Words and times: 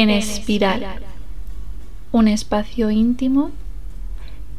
en 0.00 0.08
espiral, 0.08 1.02
un 2.12 2.26
espacio 2.26 2.90
íntimo 2.90 3.50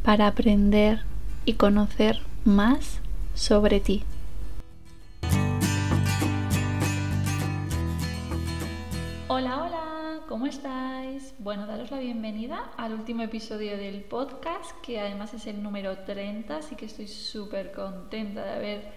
para 0.04 0.28
aprender 0.28 1.02
y 1.44 1.54
conocer 1.54 2.20
más 2.46 3.00
sobre 3.34 3.80
ti. 3.80 4.04
Hola, 9.28 9.64
hola, 9.64 10.20
¿cómo 10.30 10.46
estáis? 10.46 11.34
Bueno, 11.40 11.66
daros 11.66 11.90
la 11.90 11.98
bienvenida 11.98 12.72
al 12.78 12.94
último 12.94 13.24
episodio 13.24 13.76
del 13.76 14.04
podcast, 14.04 14.80
que 14.84 15.00
además 15.00 15.34
es 15.34 15.48
el 15.48 15.64
número 15.64 15.98
30, 15.98 16.58
así 16.58 16.76
que 16.76 16.86
estoy 16.86 17.08
súper 17.08 17.72
contenta 17.72 18.46
de 18.46 18.52
haber 18.52 18.92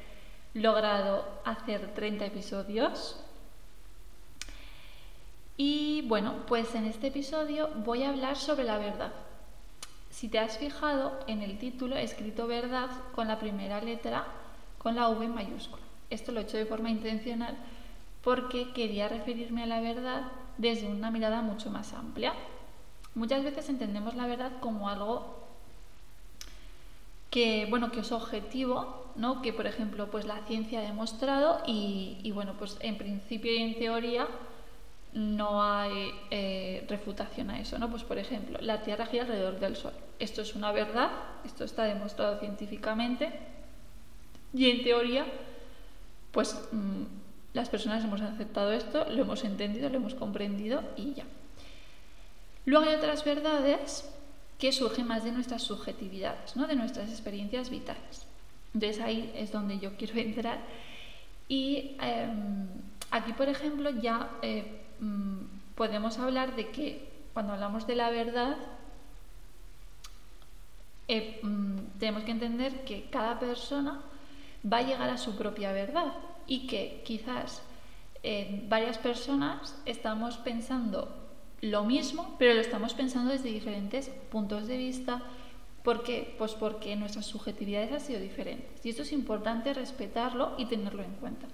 logrado 0.53 1.25
hacer 1.47 1.95
30 1.95 2.27
episodios. 2.27 3.26
Y 5.57 6.03
bueno, 6.03 6.35
pues 6.47 6.75
en 6.75 6.85
este 6.85 7.07
episodio 7.07 7.71
voy 7.85 8.03
a 8.03 8.11
hablar 8.11 8.37
sobre 8.37 8.65
la 8.65 8.79
verdad. 8.79 9.13
Si 10.11 10.29
te 10.29 10.39
has 10.39 10.59
fijado, 10.59 11.19
en 11.27 11.43
el 11.43 11.59
título 11.59 11.97
he 11.97 12.03
escrito 12.03 12.47
verdad 12.47 12.91
con 13.15 13.29
la 13.29 13.39
primera 13.39 13.81
letra 13.81 14.27
con 14.79 14.97
la 14.97 15.09
V 15.09 15.29
mayúscula. 15.29 15.83
Esto 16.11 16.33
lo 16.33 16.41
he 16.41 16.43
hecho 16.45 16.59
de 16.59 16.67
forma 16.67 16.91
intencional 16.91 17.57
porque 18.23 18.73
quería 18.73 19.09
referirme 19.09 19.63
a 19.63 19.67
la 19.67 19.81
verdad 19.81 20.23
desde 20.59 20.89
una 20.89 21.11
mirada 21.11 21.43
mucho 21.43 21.71
más 21.71 21.93
amplia. 21.95 22.35
Muchas 23.15 23.43
veces 23.43 23.69
entendemos 23.69 24.15
la 24.15 24.27
verdad 24.27 24.53
como 24.61 24.89
algo 24.89 25.47
que, 27.31 27.67
bueno, 27.71 27.91
que 27.91 28.01
es 28.01 28.13
objetivo, 28.13 29.07
¿no? 29.17 29.43
que 29.43 29.53
por 29.53 29.67
ejemplo 29.67 30.11
pues 30.11 30.27
la 30.27 30.45
ciencia 30.47 30.81
ha 30.81 30.83
demostrado 30.83 31.63
y, 31.67 32.19
y 32.23 32.33
bueno, 32.33 32.55
pues 32.59 32.77
en 32.81 32.99
principio 32.99 33.53
y 33.55 33.63
en 33.63 33.79
teoría 33.79 34.27
no 35.17 35.63
hay 35.63 36.13
eh, 36.31 36.85
refutación 36.89 37.49
a 37.49 37.59
eso, 37.59 37.79
¿no? 37.79 37.91
Pues 37.91 38.05
por 38.05 38.19
ejemplo, 38.19 38.59
la 38.61 38.83
Tierra 38.83 39.07
gira 39.07 39.23
alrededor 39.23 39.59
del 39.59 39.75
Sol. 39.75 39.95
Esto 40.19 40.43
es 40.43 40.55
una 40.55 40.73
verdad, 40.73 41.11
esto 41.45 41.65
está 41.65 41.85
demostrado 41.85 42.39
científicamente 42.39 43.33
y 44.53 44.71
en 44.71 44.85
teoría, 44.85 45.27
pues 46.33 46.55
mm, 46.71 47.05
las 47.55 47.71
personas 47.71 48.05
hemos 48.05 48.21
aceptado 48.21 48.73
esto, 48.73 49.07
lo 49.11 49.23
hemos 49.23 49.43
entendido, 49.45 49.89
lo 49.89 49.97
hemos 49.97 50.15
comprendido 50.15 50.83
y 50.97 51.15
ya. 51.15 51.25
Luego 52.67 52.87
hay 52.87 52.97
otras 52.97 53.25
verdades 53.25 54.07
que 54.59 54.71
surgen 54.71 55.07
más 55.07 55.25
de 55.25 55.33
nuestras 55.33 55.63
subjetividades, 55.63 56.57
¿no? 56.57 56.67
de 56.67 56.77
nuestras 56.77 57.09
experiencias 57.09 57.71
vitales. 57.71 58.27
Entonces 58.75 59.03
ahí 59.03 59.33
es 59.35 59.51
donde 59.51 59.79
yo 59.79 59.97
quiero 59.97 60.15
entrar. 60.19 60.59
Y 61.49 61.97
em, 62.03 62.67
aquí, 63.11 63.33
por 63.33 63.49
ejemplo, 63.49 63.89
ya 63.89 64.29
eh, 64.43 64.83
Mm, 65.01 65.43
podemos 65.75 66.19
hablar 66.19 66.57
de 66.57 66.71
que 66.71 67.09
cuando 67.33 67.53
hablamos 67.53 67.87
de 67.87 67.97
la 67.97 68.11
verdad, 68.11 68.57
eh, 71.09 71.41
mm, 71.43 71.99
tenemos 71.99 72.25
que 72.25 72.31
entender 72.31 72.85
que 72.85 73.09
cada 73.11 73.39
persona 73.39 74.03
va 74.71 74.79
a 74.79 74.83
llegar 74.83 75.11
a 75.11 75.19
su 75.19 75.37
propia 75.37 75.73
verdad 75.73 76.13
y 76.47 76.67
que 76.67 77.03
quizás 77.05 77.63
varias 78.69 78.99
personas 78.99 79.81
estamos 79.87 80.37
pensando 80.39 81.27
lo 81.61 81.85
mismo, 81.85 82.35
pero 82.39 82.55
lo 82.55 82.61
estamos 82.61 82.95
pensando 82.95 83.33
desde 83.33 83.49
diferentes 83.51 84.09
puntos 84.31 84.67
de 84.67 84.77
vista. 84.77 85.23
¿Por 85.83 86.03
qué? 86.03 86.35
Pues 86.39 86.55
porque 86.55 86.97
nuestras 86.97 87.27
subjetividades 87.27 87.93
han 87.93 88.01
sido 88.01 88.21
diferentes. 88.21 88.85
Y 88.85 88.91
esto 88.91 89.03
es 89.03 89.13
importante 89.13 89.73
respetarlo 89.73 90.55
y 90.59 90.67
tenerlo 90.67 91.03
en 91.03 91.13
cuenta. 91.13 91.47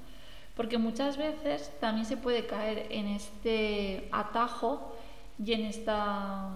Porque 0.57 0.79
muchas 0.79 1.17
veces 1.17 1.71
también 1.81 2.07
se 2.07 2.17
puede 2.17 2.47
caer 2.47 2.87
en 2.91 3.07
este 3.07 4.09
atajo 4.13 4.95
y 5.43 5.53
en 5.53 5.65
esta 5.65 6.51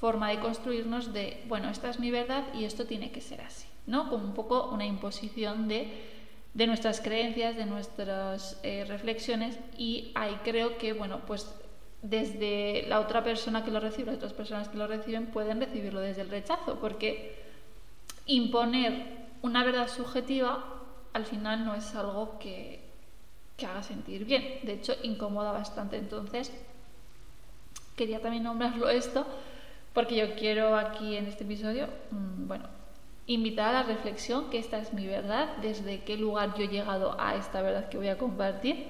forma 0.00 0.30
de 0.30 0.40
construirnos 0.40 1.12
de, 1.12 1.42
bueno, 1.46 1.68
esta 1.68 1.90
es 1.90 2.00
mi 2.00 2.10
verdad 2.10 2.44
y 2.54 2.64
esto 2.64 2.86
tiene 2.86 3.10
que 3.10 3.20
ser 3.20 3.42
así, 3.42 3.66
¿no? 3.86 4.08
Como 4.08 4.24
un 4.24 4.34
poco 4.34 4.70
una 4.72 4.86
imposición 4.86 5.68
de, 5.68 5.88
de 6.54 6.66
nuestras 6.66 7.02
creencias, 7.02 7.54
de 7.56 7.66
nuestras 7.66 8.58
eh, 8.62 8.86
reflexiones 8.88 9.58
y 9.76 10.10
ahí 10.14 10.38
creo 10.42 10.78
que, 10.78 10.94
bueno, 10.94 11.20
pues 11.26 11.54
desde 12.00 12.86
la 12.88 12.98
otra 12.98 13.22
persona 13.22 13.62
que 13.62 13.70
lo 13.70 13.78
recibe, 13.78 14.06
las 14.06 14.16
otras 14.16 14.32
personas 14.32 14.70
que 14.70 14.78
lo 14.78 14.86
reciben 14.86 15.26
pueden 15.26 15.60
recibirlo 15.60 16.00
desde 16.00 16.22
el 16.22 16.30
rechazo, 16.30 16.78
porque 16.80 17.38
imponer 18.24 19.20
una 19.42 19.64
verdad 19.64 19.88
subjetiva 19.88 20.79
al 21.12 21.24
final 21.24 21.64
no 21.64 21.74
es 21.74 21.94
algo 21.94 22.38
que, 22.38 22.88
haga 23.62 23.82
sentir 23.82 24.24
bien. 24.24 24.60
De 24.62 24.72
hecho, 24.72 24.94
incomoda 25.02 25.52
bastante. 25.52 25.98
Entonces, 25.98 26.50
quería 27.94 28.20
también 28.20 28.44
nombrarlo 28.44 28.88
esto 28.88 29.26
porque 29.92 30.16
yo 30.16 30.34
quiero 30.34 30.76
aquí 30.76 31.16
en 31.16 31.26
este 31.26 31.44
episodio, 31.44 31.88
mm, 32.10 32.48
bueno, 32.48 32.64
invitar 33.26 33.74
a 33.74 33.80
la 33.80 33.82
reflexión 33.82 34.48
que 34.48 34.58
esta 34.58 34.78
es 34.78 34.94
mi 34.94 35.06
verdad, 35.06 35.56
desde 35.60 36.02
qué 36.04 36.16
lugar 36.16 36.54
yo 36.56 36.64
he 36.64 36.68
llegado 36.68 37.20
a 37.20 37.34
esta 37.34 37.60
verdad 37.60 37.88
que 37.88 37.98
voy 37.98 38.08
a 38.08 38.16
compartir, 38.16 38.86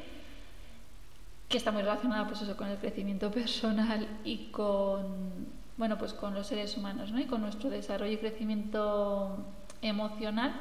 que 1.48 1.56
está 1.56 1.72
muy 1.72 1.82
relacionada 1.82 2.28
pues 2.28 2.42
eso, 2.42 2.56
con 2.56 2.68
el 2.68 2.78
crecimiento 2.78 3.30
personal 3.32 4.06
y 4.24 4.50
con, 4.50 5.48
bueno, 5.76 5.98
pues 5.98 6.12
con 6.12 6.34
los 6.34 6.46
seres 6.46 6.76
humanos, 6.76 7.10
¿no? 7.10 7.18
Y 7.18 7.24
con 7.24 7.40
nuestro 7.40 7.70
desarrollo 7.70 8.12
y 8.12 8.18
crecimiento 8.18 9.38
emocional 9.82 10.52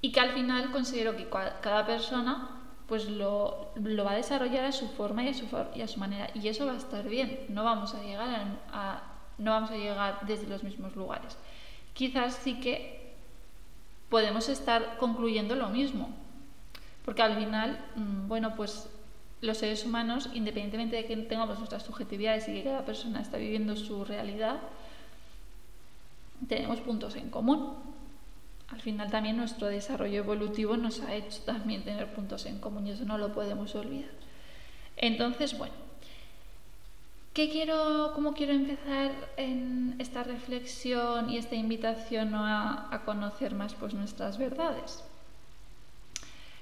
y 0.00 0.12
que 0.12 0.20
al 0.20 0.32
final 0.32 0.70
considero 0.72 1.16
que 1.16 1.28
cada 1.28 1.86
persona 1.86 2.60
pues 2.86 3.08
lo, 3.08 3.72
va 4.04 4.12
a 4.12 4.16
desarrollar 4.16 4.64
a 4.64 4.72
su 4.72 4.88
forma 4.88 5.22
y 5.22 5.28
a 5.28 5.34
su, 5.34 5.46
y 5.76 5.82
a 5.82 5.86
su 5.86 6.00
manera 6.00 6.30
y 6.34 6.48
eso 6.48 6.66
va 6.66 6.72
a 6.72 6.76
estar 6.76 7.08
bien. 7.08 7.46
No 7.48 7.62
vamos 7.62 7.94
a 7.94 8.02
llegar 8.02 8.28
a, 8.72 9.02
no 9.38 9.52
vamos 9.52 9.70
a 9.70 9.76
llegar 9.76 10.18
desde 10.26 10.48
los 10.48 10.64
mismos 10.64 10.96
lugares. 10.96 11.36
Quizás 11.94 12.34
sí 12.34 12.58
que 12.58 13.14
podemos 14.08 14.48
estar 14.48 14.96
concluyendo 14.98 15.54
lo 15.54 15.68
mismo 15.68 16.10
porque 17.04 17.22
al 17.22 17.36
final 17.36 17.78
mm, 17.94 18.28
bueno 18.28 18.56
pues 18.56 18.88
los 19.40 19.58
seres 19.58 19.84
humanos 19.84 20.28
independientemente 20.34 20.96
de 20.96 21.06
que 21.06 21.16
tengamos 21.16 21.58
nuestras 21.58 21.84
subjetividades 21.84 22.48
y 22.48 22.54
que 22.54 22.64
cada 22.64 22.84
persona 22.84 23.20
está 23.20 23.38
viviendo 23.38 23.76
su 23.76 24.04
realidad 24.04 24.58
tenemos 26.48 26.80
puntos 26.80 27.14
en 27.14 27.30
común 27.30 27.74
al 28.70 28.80
final 28.80 29.10
también 29.10 29.36
nuestro 29.36 29.66
desarrollo 29.66 30.18
evolutivo 30.18 30.76
nos 30.76 31.00
ha 31.00 31.14
hecho 31.14 31.40
también 31.40 31.82
tener 31.82 32.12
puntos 32.12 32.46
en 32.46 32.58
común 32.58 32.86
y 32.86 32.92
eso 32.92 33.04
no 33.04 33.18
lo 33.18 33.32
podemos 33.32 33.74
olvidar. 33.74 34.10
Entonces, 34.96 35.58
bueno, 35.58 35.74
¿qué 37.34 37.50
quiero, 37.50 38.12
¿cómo 38.14 38.34
quiero 38.34 38.52
empezar 38.52 39.12
en 39.36 39.96
esta 39.98 40.22
reflexión 40.22 41.30
y 41.30 41.38
esta 41.38 41.56
invitación 41.56 42.34
a, 42.34 43.02
conocer 43.04 43.54
más 43.54 43.74
pues, 43.74 43.92
nuestras 43.92 44.38
verdades? 44.38 45.02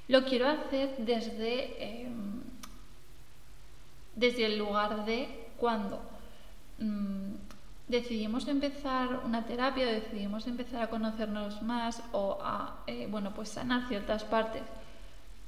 Lo 0.06 0.24
quiero 0.24 0.48
hacer 0.48 0.94
desde, 0.98 2.04
em, 2.04 2.40
desde 4.16 4.46
el 4.46 4.56
lugar 4.56 5.04
de 5.04 5.28
cuando 5.58 6.00
mm, 6.78 7.34
decidimos 7.88 8.46
empezar 8.48 9.22
una 9.24 9.46
terapia, 9.46 9.86
decidimos 9.86 10.46
empezar 10.46 10.82
a 10.82 10.90
conocernos 10.90 11.62
más 11.62 12.02
o 12.12 12.38
a 12.42 12.82
eh, 12.86 13.08
bueno, 13.10 13.34
pues 13.34 13.48
sanar 13.48 13.88
ciertas 13.88 14.24
partes 14.24 14.62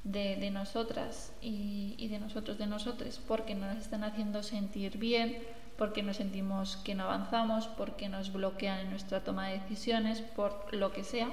de, 0.03 0.49
nosotras 0.49 1.31
y, 1.41 1.95
y, 1.97 2.07
de 2.07 2.19
nosotros, 2.19 2.57
de 2.57 2.65
nosotros, 2.65 3.21
porque 3.27 3.53
nos 3.53 3.77
están 3.77 4.03
haciendo 4.03 4.41
sentir 4.41 4.97
bien, 4.97 5.43
porque 5.77 6.01
nos 6.01 6.17
sentimos 6.17 6.77
que 6.77 6.95
no 6.95 7.03
avanzamos, 7.03 7.67
porque 7.67 8.09
nos 8.09 8.33
bloquean 8.33 8.79
en 8.79 8.89
nuestra 8.89 9.23
toma 9.23 9.47
de 9.47 9.59
decisiones, 9.59 10.21
por 10.21 10.73
lo 10.73 10.91
que 10.91 11.03
sea 11.03 11.29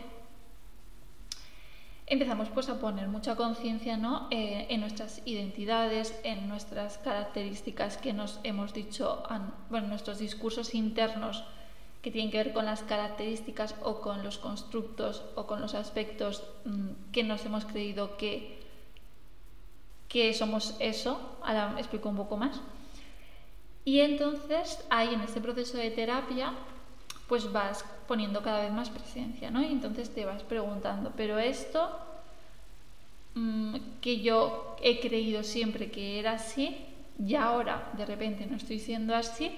empezamos 2.10 2.48
pues 2.48 2.68
a 2.68 2.80
poner 2.80 3.08
mucha 3.08 3.36
conciencia 3.36 3.96
¿no? 3.96 4.28
Eh, 4.30 4.66
en 4.70 4.80
nuestras 4.80 5.20
identidades, 5.26 6.18
en 6.24 6.48
nuestras 6.48 6.98
características 6.98 7.96
que 7.98 8.12
nos 8.12 8.40
hemos 8.44 8.72
dicho, 8.72 9.22
bueno, 9.70 9.88
nuestros 9.88 10.18
discursos 10.18 10.74
internos 10.74 11.44
que 12.02 12.10
tienen 12.10 12.30
que 12.30 12.38
ver 12.38 12.52
con 12.52 12.64
las 12.64 12.82
características 12.82 13.74
o 13.82 14.00
con 14.00 14.22
los 14.22 14.38
constructos 14.38 15.24
o 15.34 15.46
con 15.46 15.60
los 15.60 15.74
aspectos 15.74 16.44
mm, 16.64 17.10
que 17.12 17.24
nos 17.24 17.44
hemos 17.44 17.64
creído 17.64 18.16
que, 18.16 18.62
que 20.08 20.32
somos 20.32 20.76
eso. 20.78 21.36
Ahora 21.42 21.74
explico 21.76 22.08
un 22.08 22.16
poco 22.16 22.36
más. 22.36 22.60
Y 23.84 24.00
entonces 24.00 24.84
ahí 24.90 25.12
en 25.12 25.22
este 25.22 25.40
proceso 25.40 25.76
de 25.76 25.90
terapia 25.90 26.52
pues 27.26 27.52
vas 27.52 27.84
poniendo 28.06 28.42
cada 28.42 28.62
vez 28.62 28.72
más 28.72 28.88
presencia, 28.88 29.50
¿no? 29.50 29.60
Entonces 29.60 30.14
te 30.14 30.24
vas 30.24 30.42
preguntando, 30.42 31.12
pero 31.14 31.38
esto 31.38 31.90
mm, 33.38 34.00
que 34.00 34.20
yo 34.20 34.76
he 34.82 35.00
creído 35.00 35.42
siempre 35.42 35.90
que 35.90 36.18
era 36.18 36.32
así 36.32 36.76
y 37.18 37.34
ahora 37.34 37.90
de 37.96 38.06
repente 38.06 38.46
no 38.46 38.56
estoy 38.56 38.78
siendo 38.78 39.14
así, 39.14 39.52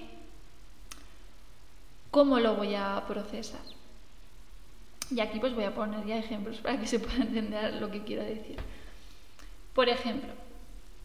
¿cómo 2.09 2.39
lo 2.39 2.55
voy 2.55 2.75
a 2.75 3.03
procesar? 3.07 3.61
Y 5.09 5.19
aquí 5.19 5.39
pues 5.39 5.53
voy 5.53 5.65
a 5.65 5.75
poner 5.75 6.05
ya 6.05 6.17
ejemplos 6.17 6.57
para 6.57 6.79
que 6.79 6.87
se 6.87 6.99
pueda 6.99 7.23
entender 7.23 7.75
lo 7.75 7.91
que 7.91 8.03
quiero 8.03 8.23
decir. 8.23 8.57
Por 9.73 9.89
ejemplo, 9.89 10.29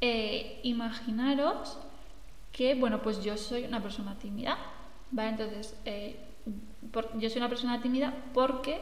eh, 0.00 0.61
imaginaros 0.62 1.79
que, 2.52 2.75
bueno, 2.75 3.02
pues 3.02 3.22
yo 3.22 3.37
soy 3.37 3.64
una 3.64 3.82
persona 3.82 4.19
tímida, 4.19 4.56
¿vale? 5.11 5.31
Entonces, 5.31 5.76
eh, 5.84 6.17
yo 7.19 7.29
soy 7.29 7.38
una 7.38 7.49
persona 7.49 7.82
tímida 7.82 8.14
porque 8.32 8.81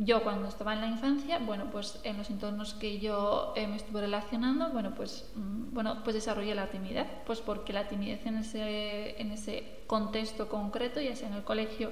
yo 0.00 0.22
cuando 0.22 0.46
estaba 0.46 0.74
en 0.74 0.80
la 0.80 0.86
infancia, 0.86 1.38
bueno, 1.40 1.70
pues 1.72 1.98
en 2.04 2.16
los 2.18 2.30
entornos 2.30 2.72
que 2.74 3.00
yo 3.00 3.52
eh, 3.56 3.66
me 3.66 3.76
estuve 3.76 4.00
relacionando, 4.02 4.70
bueno, 4.70 4.94
pues, 4.94 5.28
mm, 5.34 5.74
bueno, 5.74 6.02
pues 6.04 6.14
desarrollé 6.14 6.54
la 6.54 6.68
timidez, 6.70 7.08
pues 7.26 7.40
porque 7.40 7.72
la 7.72 7.88
timidez 7.88 8.24
en 8.24 8.36
ese, 8.36 9.20
en 9.20 9.32
ese 9.32 9.80
contexto 9.88 10.48
concreto, 10.48 11.00
ya 11.00 11.16
sea 11.16 11.28
en 11.28 11.34
el 11.34 11.42
colegio, 11.42 11.90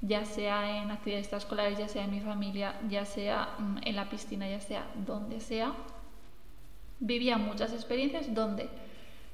ya 0.00 0.24
sea 0.24 0.82
en 0.82 0.90
actividades 0.90 1.26
extraescolares, 1.26 1.78
ya 1.78 1.86
sea 1.86 2.04
en 2.04 2.10
mi 2.10 2.20
familia, 2.20 2.74
ya 2.88 3.04
sea 3.04 3.54
mm, 3.58 3.78
en 3.84 3.94
la 3.94 4.10
piscina, 4.10 4.48
ya 4.48 4.60
sea 4.60 4.84
donde 5.06 5.38
sea, 5.38 5.74
vivía 6.98 7.38
muchas 7.38 7.72
experiencias 7.72 8.34
donde 8.34 8.68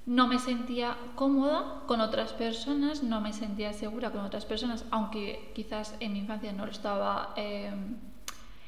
no 0.06 0.26
me 0.26 0.38
sentía 0.38 0.96
cómoda 1.14 1.82
con 1.86 2.00
otras 2.00 2.32
personas, 2.32 3.02
no 3.02 3.20
me 3.20 3.32
sentía 3.32 3.72
segura 3.72 4.10
con 4.10 4.20
otras 4.20 4.44
personas, 4.44 4.84
aunque 4.90 5.50
quizás 5.54 5.94
en 6.00 6.12
mi 6.12 6.18
infancia 6.18 6.52
no 6.52 6.66
lo 6.66 6.72
estaba 6.72 7.32
em, 7.36 7.96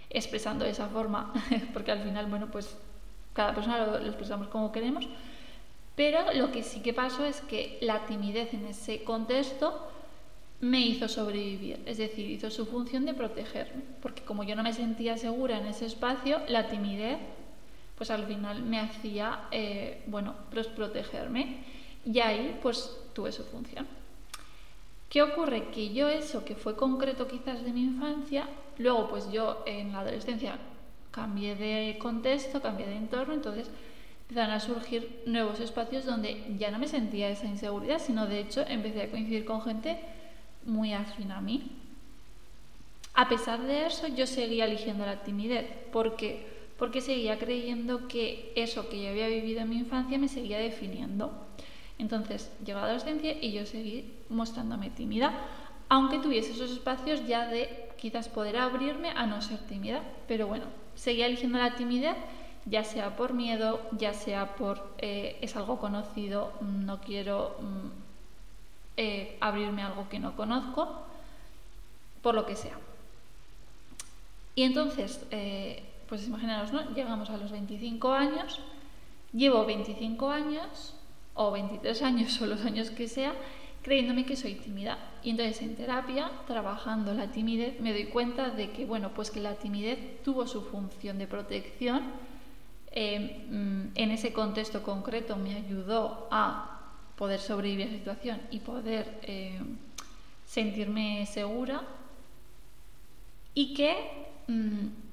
expresando 0.09 0.65
de 0.65 0.71
esa 0.71 0.89
forma, 0.89 1.33
porque 1.75 1.93
al 1.93 2.03
final, 2.03 2.27
bueno, 2.27 2.49
pues 2.51 2.77
cada 3.35 3.55
persona 3.55 3.85
lo, 3.85 3.99
lo, 3.99 4.07
expresamos 4.07 4.49
como 4.49 4.73
queremos, 4.73 5.07
pero 5.95 6.33
lo 6.35 6.53
que 6.53 6.63
sí 6.63 6.81
que 6.81 6.95
pasó 6.95 7.25
es 7.27 7.43
que 7.43 7.79
la 7.83 8.07
timidez 8.07 8.55
en 8.55 8.67
ese 8.67 9.05
contexto 9.05 9.89
me 10.61 10.81
hizo 10.81 11.07
sobrevivir, 11.07 11.83
es 11.85 11.99
decir, 11.99 12.31
hizo 12.31 12.51
su 12.51 12.65
función 12.65 13.05
de 13.05 13.13
protegerme, 13.13 13.83
porque 14.01 14.23
como 14.23 14.43
yo 14.43 14.57
no 14.57 14.63
me 14.63 14.73
sentía 14.73 15.19
segura 15.19 15.59
en 15.59 15.67
ese 15.67 15.85
espacio, 15.85 16.41
la 16.49 16.69
timidez 16.69 17.19
pues 17.97 18.11
al 18.11 18.27
final 18.27 18.63
me 18.63 18.79
hacía, 18.79 19.49
eh, 19.51 20.03
bueno, 20.07 20.35
protegerme 20.75 21.65
y 22.05 22.21
ahí 22.21 22.59
pues 22.63 22.91
tuve 23.13 23.33
su 23.33 23.43
función. 23.45 23.87
¿Qué 25.09 25.23
ocurre? 25.23 25.71
Que 25.71 25.95
yo 25.95 26.09
eso 26.09 26.45
que 26.45 26.55
fue 26.55 26.77
concreto 26.77 27.27
quizás 27.27 27.65
de 27.65 27.73
mi 27.73 27.83
infancia, 27.83 28.49
luego 28.79 29.09
pues 29.09 29.31
yo 29.33 29.63
en 29.67 29.93
la 29.93 30.01
adolescencia 30.01 30.59
cambié 31.11 31.55
de 31.57 31.97
contexto, 31.99 32.61
cambié 32.61 32.87
de 32.87 32.97
entorno, 32.97 33.33
entonces 33.33 33.71
empezaron 34.29 34.55
a 34.55 34.61
surgir 34.61 35.23
nuevos 35.25 35.61
espacios 35.61 36.05
donde 36.05 36.57
ya 36.59 36.71
no 36.71 36.79
me 36.79 36.89
sentía 36.89 37.31
esa 37.31 37.47
inseguridad, 37.47 37.99
sino 37.99 38.27
de 38.27 38.41
hecho 38.41 38.65
empecé 38.69 39.03
a 39.03 39.11
coincidir 39.11 39.45
con 39.45 39.63
gente 39.63 39.99
muy 40.67 40.93
afín 40.93 41.31
a 41.31 41.41
mí. 41.41 41.71
A 43.15 43.29
pesar 43.31 43.63
de 43.63 43.87
eso, 43.87 44.09
yo 44.09 44.27
seguía 44.27 44.67
eligiendo 44.67 45.07
la 45.07 45.23
timidez, 45.23 45.65
porque 45.91 46.56
porque 46.79 47.01
seguía 47.01 47.39
creyendo 47.39 48.09
que 48.09 48.53
eso 48.55 48.89
que 48.89 49.03
yo 49.03 49.11
había 49.11 49.29
vivido 49.29 49.61
en 49.61 49.71
mi 49.71 49.79
infancia 49.79 50.19
me 50.19 50.29
seguía 50.29 50.59
definiendo. 50.59 51.33
Entonces 51.99 52.53
llegó 52.65 52.81
la 52.81 52.87
adolescencia 52.87 53.33
y 53.41 53.53
yo 53.53 53.65
seguí 53.65 54.13
mostrándome 54.29 54.91
tímida, 54.91 55.33
aunque 55.89 56.19
tuviese 56.19 56.53
esos 56.53 56.71
espacios 56.71 57.27
ya 57.27 57.47
de 57.47 57.89
quizás 57.97 58.29
poder 58.29 58.59
abrirme 58.59 59.11
a 59.11 59.27
no 59.27 59.41
ser 59.41 59.59
tímida. 59.61 60.03
Pero 60.29 60.47
bueno, 60.47 60.67
seguía 60.95 61.27
eligiendo 61.27 61.59
la 61.59 61.77
timidez, 61.77 62.17
ya 62.67 62.85
sea 62.85 63.17
por 63.17 63.33
miedo, 63.33 63.81
ya 63.93 64.13
sea 64.13 64.57
por 64.57 64.87
eh, 64.99 65.39
es 65.41 65.57
algo 65.57 65.79
conocido, 65.79 66.53
no 66.61 67.01
quiero 67.01 67.57
mm, 67.61 67.89
eh, 68.99 69.39
abrirme 69.41 69.83
a 69.83 69.87
algo 69.87 70.09
que 70.09 70.19
no 70.19 70.37
conozco, 70.37 71.07
por 72.21 72.35
lo 72.35 72.45
que 72.45 72.57
sea. 72.57 72.79
Y 74.55 74.63
entonces, 74.63 75.25
eh, 75.31 75.83
pues 76.09 76.27
imaginaros, 76.27 76.73
¿no? 76.73 76.95
Llegamos 76.95 77.31
a 77.31 77.37
los 77.37 77.51
25 77.51 78.13
años, 78.13 78.61
llevo 79.33 79.65
25 79.65 80.31
años, 80.31 80.95
o 81.35 81.53
23 81.53 82.03
años, 82.03 82.41
o 82.41 82.47
los 82.47 82.65
años 82.65 82.91
que 82.91 83.09
sea, 83.09 83.35
creyéndome 83.83 84.25
que 84.25 84.37
soy 84.37 84.55
tímida. 84.55 84.99
Y 85.23 85.31
entonces 85.31 85.63
en 85.63 85.77
terapia, 85.77 86.31
trabajando 86.47 87.15
la 87.15 87.31
timidez, 87.31 87.81
me 87.81 87.93
doy 87.93 88.07
cuenta 88.07 88.51
de 88.51 88.71
que, 88.71 88.85
bueno, 88.85 89.13
pues 89.15 89.31
que 89.31 89.41
la 89.41 89.55
timidez 89.55 90.23
tuvo 90.25 90.47
su 90.47 90.63
función 90.63 91.19
de 91.19 91.27
protección. 91.27 92.03
Eh, 92.91 93.47
mm, 93.49 93.83
en 93.95 94.11
ese 94.11 94.33
contexto 94.33 94.83
concreto 94.83 95.37
me 95.37 95.55
ayudó 95.55 96.29
a 96.31 96.81
poder 97.17 97.41
sobrevivir 97.41 97.89
a 97.89 97.91
la 97.91 97.99
situación 97.99 98.41
y 98.51 98.61
poder 98.61 99.21
eh, 99.23 99.61
sentirme 100.47 101.27
segura. 101.27 101.83
Y 103.55 103.75
que 103.75 103.95
mm, 104.49 105.06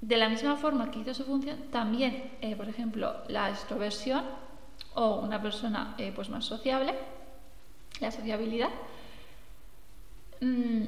de 0.00 0.16
la 0.16 0.28
misma 0.28 0.56
forma 0.56 0.90
que 0.90 1.00
hizo 1.00 1.14
su 1.14 1.24
función, 1.24 1.58
también, 1.70 2.32
eh, 2.40 2.56
por 2.56 2.68
ejemplo, 2.68 3.16
la 3.28 3.50
extroversión 3.50 4.24
o 4.94 5.16
una 5.16 5.40
persona 5.42 5.94
eh, 5.98 6.12
pues 6.14 6.30
más 6.30 6.44
sociable, 6.44 6.94
la 8.00 8.10
sociabilidad, 8.10 8.70
mm, 10.40 10.84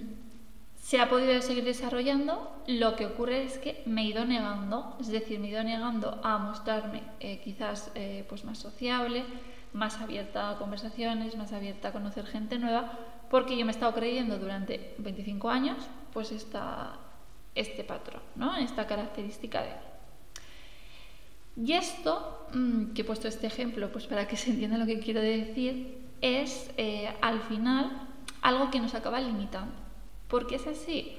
se 0.80 0.98
ha 0.98 1.08
podido 1.08 1.40
seguir 1.42 1.64
desarrollando. 1.64 2.50
Lo 2.66 2.96
que 2.96 3.06
ocurre 3.06 3.44
es 3.44 3.58
que 3.58 3.82
me 3.86 4.02
he 4.02 4.06
ido 4.06 4.24
negando, 4.24 4.96
es 5.00 5.08
decir, 5.08 5.38
me 5.38 5.48
he 5.48 5.50
ido 5.50 5.62
negando 5.62 6.20
a 6.24 6.38
mostrarme 6.38 7.02
eh, 7.20 7.40
quizás 7.44 7.92
pues 8.28 8.44
más 8.44 8.58
sociable, 8.58 9.24
más 9.72 10.00
abierta 10.00 10.50
a 10.50 10.58
conversaciones, 10.58 11.36
más 11.36 11.52
abierta 11.52 11.88
a 11.88 11.92
conocer 11.92 12.26
gente 12.26 12.58
nueva, 12.58 12.92
porque 13.30 13.56
yo 13.56 13.64
me 13.64 13.72
he 13.72 13.74
estado 13.74 13.94
creyendo 13.94 14.38
durante 14.38 14.94
25 14.98 15.50
años 15.50 15.78
pues 16.12 16.32
esta, 16.32 16.98
este 17.54 17.84
patrón, 17.84 18.22
¿no? 18.36 18.56
esta 18.56 18.86
característica 18.86 19.62
de 19.62 19.72
Y 21.56 21.72
esto, 21.72 22.48
mm, 22.54 22.92
que 22.92 23.02
he 23.02 23.04
puesto 23.04 23.28
este 23.28 23.46
ejemplo 23.46 23.92
pues 23.92 24.06
para 24.06 24.26
que 24.26 24.36
se 24.36 24.50
entienda 24.50 24.78
lo 24.78 24.86
que 24.86 25.00
quiero 25.00 25.20
decir, 25.20 25.98
es 26.20 26.70
eh, 26.76 27.14
al 27.20 27.40
final 27.42 28.08
algo 28.40 28.70
que 28.70 28.80
nos 28.80 28.94
acaba 28.94 29.20
limitando. 29.20 29.74
¿Por 30.28 30.46
qué 30.46 30.56
es 30.56 30.66
así? 30.66 31.16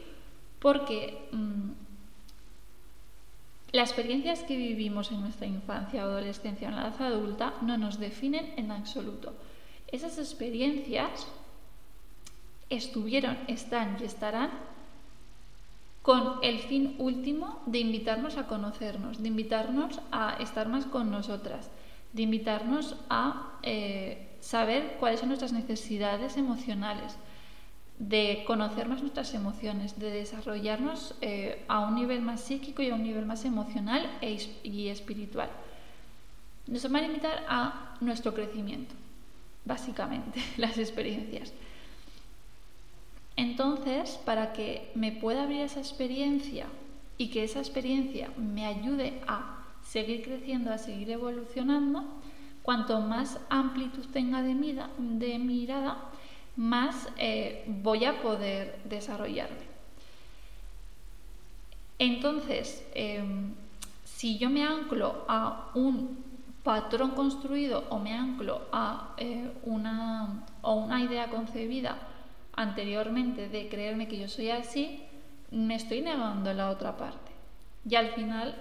Porque 0.59 1.30
mm, 1.31 1.71
las 3.74 3.89
experiencias 3.89 4.41
que 4.44 4.56
vivimos 4.56 5.12
en 5.12 5.21
nuestra 5.21 5.47
infancia 5.47 6.06
o 6.06 6.09
adolescencia 6.09 6.68
o 6.68 6.71
en 6.71 6.77
la 6.77 6.88
edad 6.88 7.01
adulta 7.01 7.53
no 7.62 7.77
nos 7.77 8.00
definen 8.00 8.53
en 8.57 8.71
absoluto. 8.71 9.35
Esas 9.88 10.18
experiencias 10.18 11.27
estuvieron, 12.69 13.38
están 13.47 13.97
y 14.01 14.06
estarán 14.06 14.51
con 16.04 16.40
el 16.44 16.60
fin 16.60 16.96
último 17.00 17.64
de 17.66 17.80
invitarnos 17.80 18.38
a 18.38 18.46
conocernos, 18.46 19.24
de 19.24 19.30
invitarnos 19.30 20.02
a 20.12 20.36
estar 20.42 20.68
más 20.68 20.86
con 20.86 21.10
nosotras, 21.10 21.72
de 22.12 22.22
invitarnos 22.24 22.98
a 23.10 23.54
eh, 23.64 24.28
saber 24.42 24.98
cuáles 25.00 25.22
son 25.22 25.30
nuestras 25.30 25.54
necesidades 25.54 26.36
emocionales, 26.36 27.16
de 28.00 28.44
conocer 28.45 28.90
más 28.90 29.02
nuestras 29.02 29.33
emociones, 29.33 29.98
de 29.98 30.12
desarrollarnos 30.12 31.16
eh, 31.22 31.64
a 31.69 31.80
un 31.80 31.95
nivel 31.95 32.22
más 32.22 32.42
psíquico 32.42 32.81
y 32.81 32.90
a 32.90 32.95
un 32.95 33.04
nivel 33.04 33.26
más 33.26 33.45
emocional 33.45 34.06
e 34.22 34.38
y 34.64 34.90
espiritual. 34.90 35.50
Nos 36.68 36.83
van 36.83 37.04
a 37.04 37.07
invitar 37.07 37.45
a 37.48 37.95
nuestro 38.02 38.33
crecimiento, 38.33 38.94
básicamente, 39.64 40.42
las 40.57 40.78
experiencias. 40.78 41.54
Entonces, 43.35 44.19
para 44.25 44.54
que 44.54 44.92
me 44.95 45.11
pueda 45.11 45.44
abrir 45.44 45.61
esa 45.61 45.80
experiencia 45.80 46.68
y 47.18 47.30
que 47.30 47.44
esa 47.44 47.59
experiencia 47.59 48.30
me 48.37 48.66
ayude 48.66 49.21
a 49.28 49.63
seguir 49.83 50.23
creciendo, 50.23 50.71
a 50.71 50.78
seguir 50.78 51.09
evolucionando, 51.09 52.04
cuanto 52.61 53.02
más 53.02 53.40
amplitud 53.49 54.06
tenga 54.13 54.42
de, 54.42 54.54
mirada, 54.54 55.97
más 56.56 57.09
eh, 57.18 57.66
voy 57.68 58.06
a 58.06 58.21
poder 58.21 58.80
desarrollarme. 58.85 59.73
Entonces, 61.99 62.85
em, 62.94 63.54
si 64.04 64.37
yo 64.37 64.49
me 64.49 64.63
anclo 64.63 65.25
a 65.28 65.71
un 65.75 66.23
patrón 66.63 67.11
construido 67.11 67.83
o 67.90 67.99
me 67.99 68.13
anclo 68.13 68.61
a 68.71 69.13
eh, 69.18 69.52
una, 69.63 70.45
una 70.63 71.02
idea 71.02 71.30
concebida 71.30 71.97
anteriormente 72.56 73.50
de 73.50 73.68
creerme 73.68 74.07
que 74.07 74.19
yo 74.19 74.28
soy 74.28 74.50
así, 74.50 75.02
me 75.52 75.76
estoy 75.76 76.02
negando 76.02 76.54
la 76.54 76.69
otra 76.69 76.98
parte. 76.98 77.31
Y 77.88 77.95
al 77.95 78.10
final, 78.10 78.56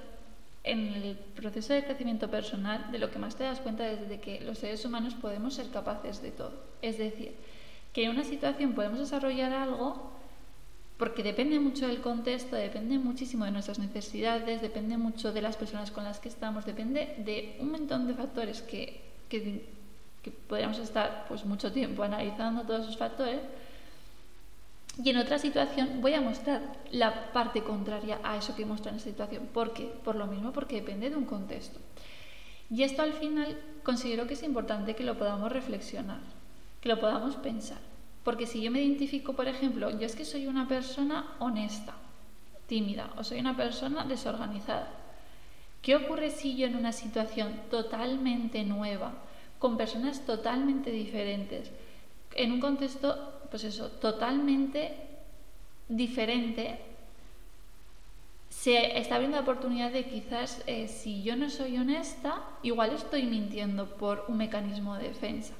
en 0.64 0.88
el 0.94 1.16
proceso 1.16 1.72
de 1.72 1.84
crecimiento 1.84 2.28
personal, 2.28 2.90
de 2.90 2.98
lo 2.98 3.10
que 3.10 3.18
más 3.18 3.36
te 3.36 3.44
das 3.44 3.60
cuenta 3.60 3.88
es 3.88 4.08
de 4.08 4.20
que 4.20 4.40
los 4.40 4.58
seres 4.58 4.84
humanos 4.84 5.14
podemos 5.14 5.54
ser 5.54 5.70
capaces 5.70 6.22
de 6.22 6.30
todo. 6.30 6.52
Es 6.82 6.98
decir, 6.98 7.34
que 7.92 8.04
en 8.04 8.10
una 8.10 8.24
situación 8.24 8.72
podemos 8.72 8.98
desarrollar 8.98 9.52
algo 9.52 10.12
porque 10.96 11.22
depende 11.22 11.58
mucho 11.58 11.88
del 11.88 12.00
contexto, 12.00 12.54
depende 12.54 12.98
muchísimo 12.98 13.44
de 13.44 13.50
nuestras 13.50 13.78
necesidades, 13.78 14.62
depende 14.62 14.96
mucho 14.96 15.32
de 15.32 15.42
las 15.42 15.56
personas 15.56 15.90
con 15.90 16.04
las 16.04 16.20
que 16.20 16.28
estamos, 16.28 16.64
depende 16.64 17.16
de 17.18 17.56
un 17.58 17.72
montón 17.72 18.06
de 18.06 18.14
factores 18.14 18.62
que, 18.62 19.00
que, 19.28 19.66
que 20.22 20.30
podríamos 20.30 20.78
estar 20.78 21.24
pues, 21.28 21.44
mucho 21.44 21.72
tiempo 21.72 22.04
analizando 22.04 22.62
todos 22.62 22.82
esos 22.82 22.96
factores, 22.96 23.40
y 25.02 25.08
en 25.08 25.16
otra 25.16 25.38
situación 25.38 26.00
voy 26.00 26.14
a 26.14 26.20
mostrar 26.20 26.60
la 26.90 27.32
parte 27.32 27.62
contraria 27.62 28.20
a 28.22 28.36
eso 28.36 28.54
que 28.54 28.66
muestra 28.66 28.90
en 28.90 28.96
esa 28.96 29.08
situación. 29.08 29.48
¿Por 29.52 29.72
qué? 29.72 29.84
Por 29.84 30.16
lo 30.16 30.26
mismo, 30.26 30.52
porque 30.52 30.76
depende 30.76 31.08
de 31.08 31.16
un 31.16 31.24
contexto. 31.24 31.78
Y 32.70 32.82
esto 32.82 33.02
al 33.02 33.12
final 33.12 33.58
considero 33.82 34.26
que 34.26 34.34
es 34.34 34.42
importante 34.42 34.94
que 34.94 35.04
lo 35.04 35.16
podamos 35.16 35.50
reflexionar, 35.50 36.20
que 36.80 36.88
lo 36.88 37.00
podamos 37.00 37.36
pensar. 37.36 37.78
Porque 38.22 38.46
si 38.46 38.62
yo 38.62 38.70
me 38.70 38.82
identifico, 38.82 39.32
por 39.32 39.48
ejemplo, 39.48 39.90
yo 39.90 40.06
es 40.06 40.14
que 40.14 40.24
soy 40.24 40.46
una 40.46 40.68
persona 40.68 41.36
honesta, 41.38 41.94
tímida, 42.66 43.10
o 43.16 43.24
soy 43.24 43.40
una 43.40 43.56
persona 43.56 44.04
desorganizada. 44.04 44.88
¿Qué 45.80 45.96
ocurre 45.96 46.30
si 46.30 46.56
yo 46.56 46.66
en 46.66 46.76
una 46.76 46.92
situación 46.92 47.54
totalmente 47.70 48.62
nueva, 48.62 49.12
con 49.58 49.76
personas 49.76 50.24
totalmente 50.24 50.90
diferentes, 50.90 51.72
en 52.34 52.52
un 52.52 52.60
contexto, 52.60 53.41
pues 53.52 53.64
eso, 53.64 53.88
totalmente 53.88 54.94
diferente, 55.86 56.78
se 58.48 58.96
está 58.98 59.16
abriendo 59.16 59.36
la 59.36 59.42
oportunidad 59.42 59.92
de 59.92 60.06
quizás, 60.06 60.62
eh, 60.66 60.88
si 60.88 61.22
yo 61.22 61.36
no 61.36 61.50
soy 61.50 61.76
honesta, 61.76 62.42
igual 62.62 62.94
estoy 62.94 63.24
mintiendo 63.24 63.94
por 63.96 64.24
un 64.28 64.38
mecanismo 64.38 64.96
de 64.96 65.08
defensa. 65.08 65.52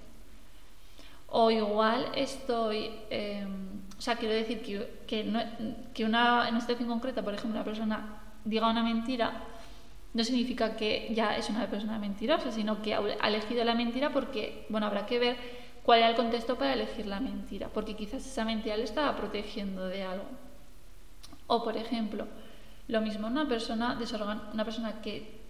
O 1.28 1.50
igual 1.50 2.12
estoy, 2.14 2.92
em, 3.10 3.82
o 3.98 4.00
sea, 4.00 4.16
quiero 4.16 4.34
decir 4.34 4.62
que, 4.62 5.02
que, 5.06 5.30
que 5.92 6.06
una, 6.06 6.48
en 6.48 6.54
una 6.54 6.60
situación 6.62 6.88
concreta, 6.88 7.22
por 7.22 7.34
ejemplo, 7.34 7.60
una 7.60 7.64
persona 7.64 8.22
diga 8.42 8.70
una 8.70 8.82
mentira, 8.82 9.48
no 10.14 10.24
significa 10.24 10.76
que 10.76 11.12
ya 11.14 11.36
es 11.36 11.50
una 11.50 11.66
persona 11.66 11.98
mentirosa, 11.98 12.52
sino 12.52 12.80
que 12.80 12.94
ha 12.94 13.28
elegido 13.28 13.64
la 13.64 13.74
mentira 13.74 14.14
porque, 14.14 14.64
bueno, 14.70 14.86
habrá 14.86 15.04
que 15.04 15.18
ver 15.18 15.61
cuál 15.82 16.00
era 16.00 16.10
el 16.10 16.16
contexto 16.16 16.56
para 16.56 16.74
elegir 16.74 17.06
la 17.06 17.20
mentira, 17.20 17.68
porque 17.68 17.96
quizás 17.96 18.24
esa 18.26 18.44
mentira 18.44 18.76
le 18.76 18.84
estaba 18.84 19.16
protegiendo 19.16 19.88
de 19.88 20.02
algo. 20.02 20.26
O, 21.46 21.62
por 21.64 21.76
ejemplo, 21.76 22.26
lo 22.88 23.00
mismo 23.00 23.26
una 23.26 23.48
persona, 23.48 23.98
una 24.52 24.64
persona 24.64 25.00
que 25.00 25.40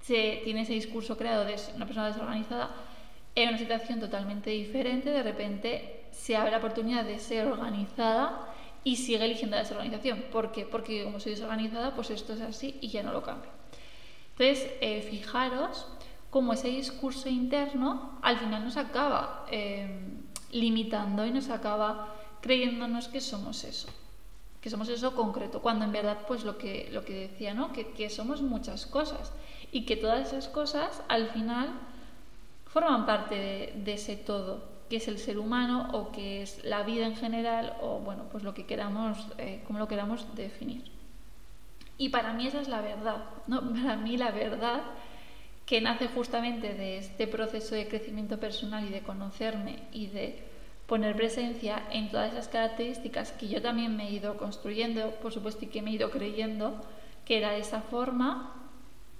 se, 0.00 0.40
tiene 0.44 0.62
ese 0.62 0.74
discurso 0.74 1.16
creado 1.16 1.44
de 1.44 1.56
una 1.74 1.86
persona 1.86 2.08
desorganizada, 2.08 2.70
en 3.34 3.48
una 3.50 3.58
situación 3.58 4.00
totalmente 4.00 4.50
diferente, 4.50 5.10
de 5.10 5.22
repente 5.22 6.06
se 6.10 6.36
abre 6.36 6.50
la 6.50 6.58
oportunidad 6.58 7.04
de 7.04 7.18
ser 7.18 7.46
organizada 7.46 8.48
y 8.82 8.96
sigue 8.96 9.24
eligiendo 9.24 9.56
la 9.56 9.62
desorganización. 9.62 10.24
¿Por 10.32 10.52
qué? 10.52 10.64
Porque 10.64 11.04
como 11.04 11.20
soy 11.20 11.32
desorganizada, 11.32 11.94
pues 11.94 12.10
esto 12.10 12.32
es 12.32 12.40
así 12.40 12.78
y 12.80 12.88
ya 12.88 13.02
no 13.02 13.12
lo 13.12 13.22
cambio. 13.22 13.50
Entonces, 14.32 14.70
eh, 14.80 15.02
fijaros 15.02 15.86
cómo 16.30 16.52
ese 16.52 16.68
discurso 16.68 17.28
interno 17.28 18.18
al 18.22 18.38
final 18.38 18.64
nos 18.64 18.76
acaba 18.76 19.44
eh, 19.50 19.88
limitando 20.52 21.26
y 21.26 21.30
nos 21.30 21.50
acaba 21.50 22.14
creyéndonos 22.40 23.08
que 23.08 23.20
somos 23.20 23.64
eso, 23.64 23.88
que 24.60 24.70
somos 24.70 24.88
eso 24.88 25.14
concreto, 25.14 25.60
cuando 25.60 25.84
en 25.84 25.92
verdad, 25.92 26.18
pues 26.26 26.44
lo 26.44 26.56
que, 26.56 26.88
lo 26.92 27.04
que 27.04 27.28
decía, 27.28 27.52
¿no? 27.52 27.72
Que, 27.72 27.88
que 27.92 28.08
somos 28.10 28.42
muchas 28.42 28.86
cosas 28.86 29.32
y 29.72 29.84
que 29.84 29.96
todas 29.96 30.28
esas 30.28 30.48
cosas 30.48 31.02
al 31.08 31.28
final 31.28 31.68
forman 32.66 33.04
parte 33.06 33.72
de, 33.74 33.92
ese 33.92 34.16
todo, 34.16 34.62
que 34.88 34.96
es 34.96 35.08
el 35.08 35.18
ser 35.18 35.38
humano 35.38 35.88
o 35.92 36.12
que 36.12 36.42
es 36.42 36.64
la 36.64 36.82
vida 36.82 37.06
en 37.06 37.16
general 37.16 37.76
o 37.80 37.98
bueno, 37.98 38.24
pues 38.30 38.44
lo 38.44 38.54
que 38.54 38.66
queramos, 38.66 39.26
eh, 39.38 39.62
como 39.66 39.78
lo 39.78 39.88
queramos 39.88 40.34
definir. 40.34 40.84
Y 41.98 42.08
para 42.08 42.32
mí 42.32 42.46
esa 42.46 42.60
es 42.60 42.68
la 42.68 42.80
verdad, 42.80 43.24
¿no? 43.46 43.60
Para 43.74 43.96
mí 43.96 44.16
la 44.16 44.30
verdad 44.30 44.82
que 45.70 45.80
nace 45.80 46.08
justamente 46.08 46.74
de 46.74 46.98
este 46.98 47.28
proceso 47.28 47.76
de 47.76 47.86
crecimiento 47.86 48.40
personal 48.40 48.88
y 48.88 48.90
de 48.90 49.02
conocerme 49.02 49.84
y 49.92 50.08
de 50.08 50.42
poner 50.88 51.14
presencia 51.14 51.84
en 51.92 52.10
todas 52.10 52.32
esas 52.32 52.48
características 52.48 53.30
que 53.30 53.46
yo 53.46 53.62
también 53.62 53.96
me 53.96 54.08
he 54.08 54.10
ido 54.10 54.36
construyendo, 54.36 55.12
por 55.22 55.32
supuesto, 55.32 55.64
y 55.64 55.68
que 55.68 55.80
me 55.80 55.92
he 55.92 55.94
ido 55.94 56.10
creyendo 56.10 56.74
que 57.24 57.38
era 57.38 57.56
esa 57.56 57.82
forma. 57.82 58.52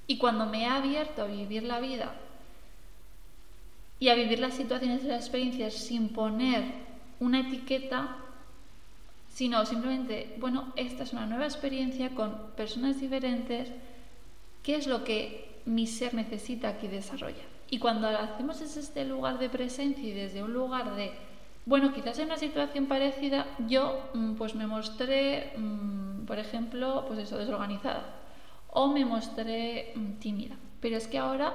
Y 0.08 0.18
cuando 0.18 0.46
me 0.46 0.62
he 0.62 0.66
abierto 0.66 1.22
a 1.22 1.26
vivir 1.26 1.62
la 1.62 1.78
vida 1.78 2.16
y 4.00 4.08
a 4.08 4.16
vivir 4.16 4.40
las 4.40 4.54
situaciones 4.54 5.04
y 5.04 5.06
las 5.06 5.20
experiencias 5.20 5.74
sin 5.74 6.08
poner 6.08 6.64
una 7.20 7.42
etiqueta, 7.42 8.16
sino 9.32 9.64
simplemente, 9.66 10.34
bueno, 10.40 10.72
esta 10.74 11.04
es 11.04 11.12
una 11.12 11.26
nueva 11.26 11.44
experiencia 11.44 12.10
con 12.10 12.50
personas 12.56 13.00
diferentes, 13.00 13.68
¿qué 14.64 14.74
es 14.74 14.88
lo 14.88 15.04
que 15.04 15.49
mi 15.66 15.86
ser 15.86 16.14
necesita 16.14 16.68
aquí 16.68 16.88
desarrollar? 16.88 17.46
Y 17.70 17.78
cuando 17.78 18.08
hacemos 18.08 18.60
este 18.60 19.04
lugar 19.04 19.38
de 19.38 19.48
presencia 19.48 20.02
y 20.02 20.12
desde 20.12 20.42
un 20.42 20.52
lugar 20.52 20.96
de, 20.96 21.12
bueno, 21.66 21.92
quizás 21.92 22.18
en 22.18 22.26
una 22.26 22.36
situación 22.36 22.86
parecida 22.86 23.46
yo 23.68 24.10
mm, 24.14 24.34
pues 24.34 24.54
me 24.54 24.66
mostré, 24.66 25.52
mm, 25.56 26.24
por 26.24 26.38
ejemplo, 26.38 27.04
pues 27.06 27.20
eso, 27.20 27.38
desorganizada 27.38 28.16
o 28.72 28.88
me 28.88 29.04
mostré 29.04 29.92
mm, 29.94 30.18
tímida, 30.18 30.56
pero 30.80 30.96
es 30.96 31.06
que 31.06 31.18
ahora 31.18 31.52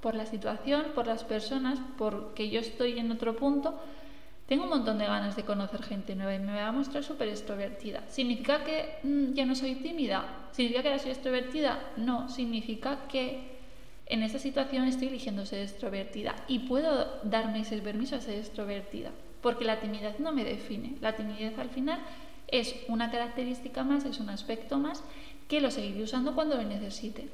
por 0.00 0.14
la 0.14 0.26
situación, 0.26 0.86
por 0.94 1.06
las 1.06 1.24
personas, 1.24 1.78
porque 1.96 2.50
yo 2.50 2.60
estoy 2.60 2.98
en 2.98 3.10
otro 3.10 3.36
punto, 3.36 3.80
tengo 4.48 4.64
un 4.64 4.70
montón 4.70 4.98
de 4.98 5.06
ganas 5.06 5.36
de 5.36 5.44
conocer 5.44 5.82
gente 5.82 6.16
nueva 6.16 6.34
y 6.34 6.38
me 6.38 6.52
voy 6.52 6.60
a 6.60 6.72
mostrar 6.72 7.04
súper 7.04 7.28
extrovertida. 7.28 8.02
¿Significa 8.08 8.64
que 8.64 8.96
mm, 9.02 9.34
ya 9.34 9.44
no 9.44 9.54
soy 9.54 9.76
tímida? 9.76 10.24
¿Significa 10.52 10.82
que 10.82 10.88
ahora 10.88 11.00
soy 11.00 11.10
extrovertida? 11.10 11.78
No, 11.96 12.28
significa 12.28 13.06
que 13.08 13.58
en 14.06 14.22
esa 14.22 14.38
situación 14.38 14.84
estoy 14.84 15.08
eligiendo 15.08 15.44
ser 15.44 15.60
extrovertida 15.60 16.34
y 16.48 16.60
puedo 16.60 17.20
darme 17.24 17.60
ese 17.60 17.78
permiso 17.78 18.16
a 18.16 18.20
ser 18.20 18.38
extrovertida, 18.38 19.10
porque 19.42 19.66
la 19.66 19.80
timidez 19.80 20.18
no 20.18 20.32
me 20.32 20.44
define. 20.44 20.96
La 21.00 21.14
timidez 21.14 21.58
al 21.58 21.68
final 21.68 22.00
es 22.46 22.74
una 22.88 23.10
característica 23.10 23.84
más, 23.84 24.06
es 24.06 24.18
un 24.18 24.30
aspecto 24.30 24.78
más 24.78 25.04
que 25.46 25.60
lo 25.60 25.70
seguiré 25.70 26.02
usando 26.02 26.34
cuando 26.34 26.56
lo 26.56 26.62
necesite 26.62 27.28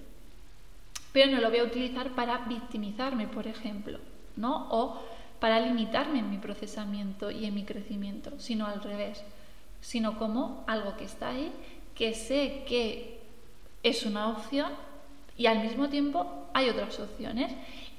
pero 1.14 1.30
no 1.30 1.40
lo 1.40 1.48
voy 1.48 1.60
a 1.60 1.64
utilizar 1.64 2.10
para 2.16 2.38
victimizarme, 2.38 3.28
por 3.28 3.46
ejemplo, 3.46 4.00
¿no? 4.34 4.66
O 4.70 5.00
para 5.40 5.60
limitarme 5.60 6.20
en 6.20 6.30
mi 6.30 6.38
procesamiento 6.38 7.30
y 7.30 7.44
en 7.44 7.54
mi 7.54 7.64
crecimiento, 7.64 8.32
sino 8.38 8.66
al 8.66 8.82
revés, 8.82 9.22
sino 9.80 10.18
como 10.18 10.64
algo 10.66 10.96
que 10.96 11.04
está 11.04 11.28
ahí, 11.28 11.52
que 11.94 12.14
sé 12.14 12.64
que 12.66 13.20
es 13.82 14.06
una 14.06 14.28
opción 14.28 14.72
y 15.36 15.46
al 15.46 15.60
mismo 15.60 15.88
tiempo 15.88 16.48
hay 16.54 16.68
otras 16.68 16.98
opciones 17.00 17.52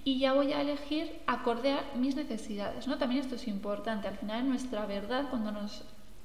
y 0.03 0.19
ya 0.19 0.33
voy 0.33 0.53
a 0.53 0.61
elegir 0.61 1.19
acorde 1.27 1.73
a 1.73 1.83
mis 1.95 2.15
necesidades, 2.15 2.87
¿no? 2.87 2.97
También 2.97 3.21
esto 3.21 3.35
es 3.35 3.47
importante, 3.47 4.07
al 4.07 4.17
final 4.17 4.47
nuestra 4.47 4.85
verdad 4.85 5.29
cuando 5.29 5.51
nos 5.51 5.83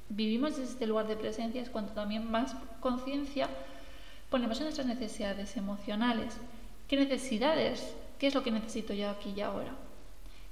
vivimos 0.08 0.56
desde 0.56 0.72
este 0.72 0.86
lugar 0.86 1.06
de 1.06 1.16
presencia 1.16 1.62
es 1.62 1.70
cuando 1.70 1.92
también 1.92 2.30
más 2.30 2.54
conciencia 2.80 3.48
ponemos 4.30 4.58
en 4.58 4.64
nuestras 4.64 4.86
necesidades 4.86 5.56
emocionales 5.56 6.36
¿Qué 6.90 6.96
necesidades? 6.96 7.94
¿Qué 8.18 8.26
es 8.26 8.34
lo 8.34 8.42
que 8.42 8.50
necesito 8.50 8.92
yo 8.92 9.10
aquí 9.10 9.32
y 9.36 9.40
ahora? 9.42 9.70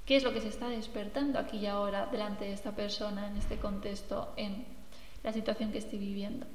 ¿Qué 0.09 0.17
es 0.17 0.23
lo 0.23 0.33
que 0.33 0.41
se 0.41 0.49
está 0.49 0.71
despertando 0.71 1.38
aquí 1.38 1.59
y 1.59 1.67
ahora 1.67 2.07
delante 2.07 2.47
de 2.47 2.55
esta 2.55 2.75
persona, 2.75 3.29
en 3.29 3.37
este 3.37 3.59
contexto, 3.59 4.33
en 4.38 4.65
la 5.23 5.35
situación 5.35 5.71
que 5.71 5.77
estoy 5.77 5.99
viviendo? 5.99 6.47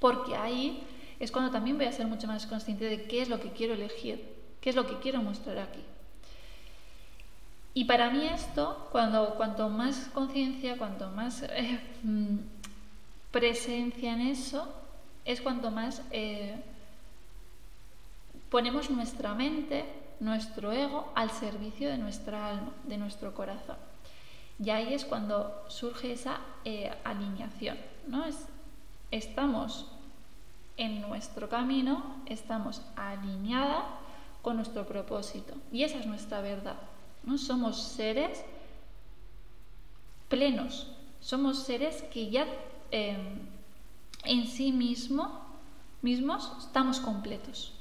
Porque 0.00 0.34
ahí 0.36 0.82
es 1.20 1.30
cuando 1.30 1.50
también 1.50 1.76
voy 1.76 1.84
a 1.84 1.92
ser 1.92 2.06
mucho 2.06 2.26
más 2.26 2.46
consciente 2.46 2.86
de 2.86 3.02
qué 3.02 3.20
es 3.20 3.28
lo 3.28 3.40
que 3.40 3.50
quiero 3.50 3.74
elegir, 3.74 4.26
qué 4.62 4.70
es 4.70 4.74
lo 4.74 4.86
que 4.86 4.98
quiero 5.00 5.20
mostrar 5.20 5.58
aquí. 5.58 5.82
Y 7.74 7.84
para 7.84 8.08
mí 8.08 8.24
esto, 8.26 8.88
cuando 8.90 9.34
cuanto 9.34 9.68
más 9.68 10.08
conciencia, 10.14 10.78
cuanto 10.78 11.10
más 11.10 11.42
eh, 11.42 11.78
mm, 12.04 12.36
presencia 13.32 14.14
en 14.14 14.22
eso, 14.22 14.66
es 15.26 15.42
cuanto 15.42 15.70
más 15.70 16.00
eh, 16.10 16.56
ponemos 18.48 18.88
nuestra 18.88 19.34
mente, 19.34 19.84
nuestro 20.20 20.72
ego 20.72 21.12
al 21.14 21.30
servicio 21.30 21.88
de 21.88 21.98
nuestra 21.98 22.48
alma, 22.48 22.72
de 22.84 22.96
nuestro 22.96 23.34
corazón. 23.34 23.76
Y 24.58 24.70
ahí 24.70 24.94
es 24.94 25.04
cuando 25.04 25.64
surge 25.68 26.12
esa 26.12 26.40
eh, 26.64 26.92
alineación. 27.04 27.76
¿no? 28.06 28.24
Es, 28.24 28.46
estamos 29.10 29.86
en 30.76 31.02
nuestro 31.02 31.48
camino, 31.48 32.22
estamos 32.26 32.82
alineada 32.96 33.84
con 34.42 34.56
nuestro 34.56 34.86
propósito. 34.86 35.54
Y 35.72 35.82
esa 35.82 35.98
es 35.98 36.06
nuestra 36.06 36.40
verdad. 36.40 36.76
¿no? 37.24 37.36
Somos 37.36 37.82
seres 37.82 38.44
plenos, 40.28 40.88
somos 41.20 41.62
seres 41.64 42.02
que 42.12 42.30
ya 42.30 42.46
em, 42.90 43.40
en 44.24 44.46
sí 44.46 44.72
mismo, 44.72 45.40
mismos 46.02 46.52
estamos 46.58 47.00
completos. 47.00 47.72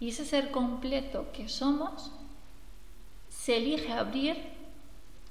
Y 0.00 0.10
ese 0.10 0.24
ser 0.24 0.50
completo 0.50 1.26
que 1.32 1.48
somos 1.48 2.12
se 3.28 3.56
elige 3.56 3.92
abrir 3.92 4.36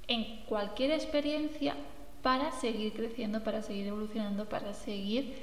en 0.07 0.43
cualquier 0.45 0.91
experiencia 0.91 1.75
para 2.21 2.51
seguir 2.51 2.93
creciendo, 2.93 3.43
para 3.43 3.61
seguir 3.61 3.87
evolucionando, 3.87 4.45
para 4.49 4.73
seguir 4.73 5.35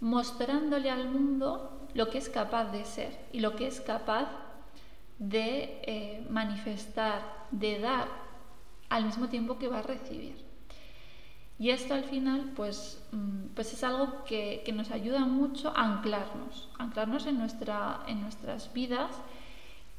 mostrándole 0.00 0.90
al 0.90 1.08
mundo 1.08 1.70
lo 1.94 2.10
que 2.10 2.18
es 2.18 2.28
capaz 2.28 2.72
de 2.72 2.84
ser 2.84 3.16
y 3.32 3.40
lo 3.40 3.54
que 3.54 3.66
es 3.66 3.80
capaz 3.80 4.28
de 5.18 5.80
eh, 5.82 6.26
manifestar, 6.30 7.22
de 7.50 7.78
dar 7.78 8.08
al 8.88 9.04
mismo 9.04 9.28
tiempo 9.28 9.58
que 9.58 9.68
va 9.68 9.78
a 9.78 9.82
recibir. 9.82 10.51
Y 11.62 11.70
esto 11.70 11.94
al 11.94 12.02
final 12.02 12.50
pues, 12.56 13.00
mm, 13.12 13.54
pues 13.54 13.72
es 13.72 13.84
algo 13.84 14.24
que, 14.24 14.68
nos 14.74 14.90
ayuda 14.90 15.20
mucho 15.20 15.68
a 15.68 15.84
anclarnos, 15.84 16.68
anclarnos 16.76 17.24
en, 17.26 17.38
nuestra, 17.38 18.00
en 18.08 18.20
nuestras 18.20 18.72
vidas 18.72 19.14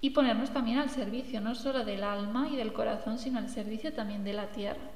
y 0.02 0.10
ponernos 0.10 0.50
también 0.50 0.80
al 0.80 0.90
servicio, 0.90 1.40
no 1.40 1.56
solo 1.56 1.86
del 1.86 2.04
alma 2.04 2.50
y 2.52 2.58
del 2.58 2.74
corazón, 2.74 3.18
sino 3.18 3.40
al 3.40 3.48
servicio 3.48 3.94
también 3.94 4.26
de 4.26 4.34
la 4.34 4.48
tierra 4.48 4.92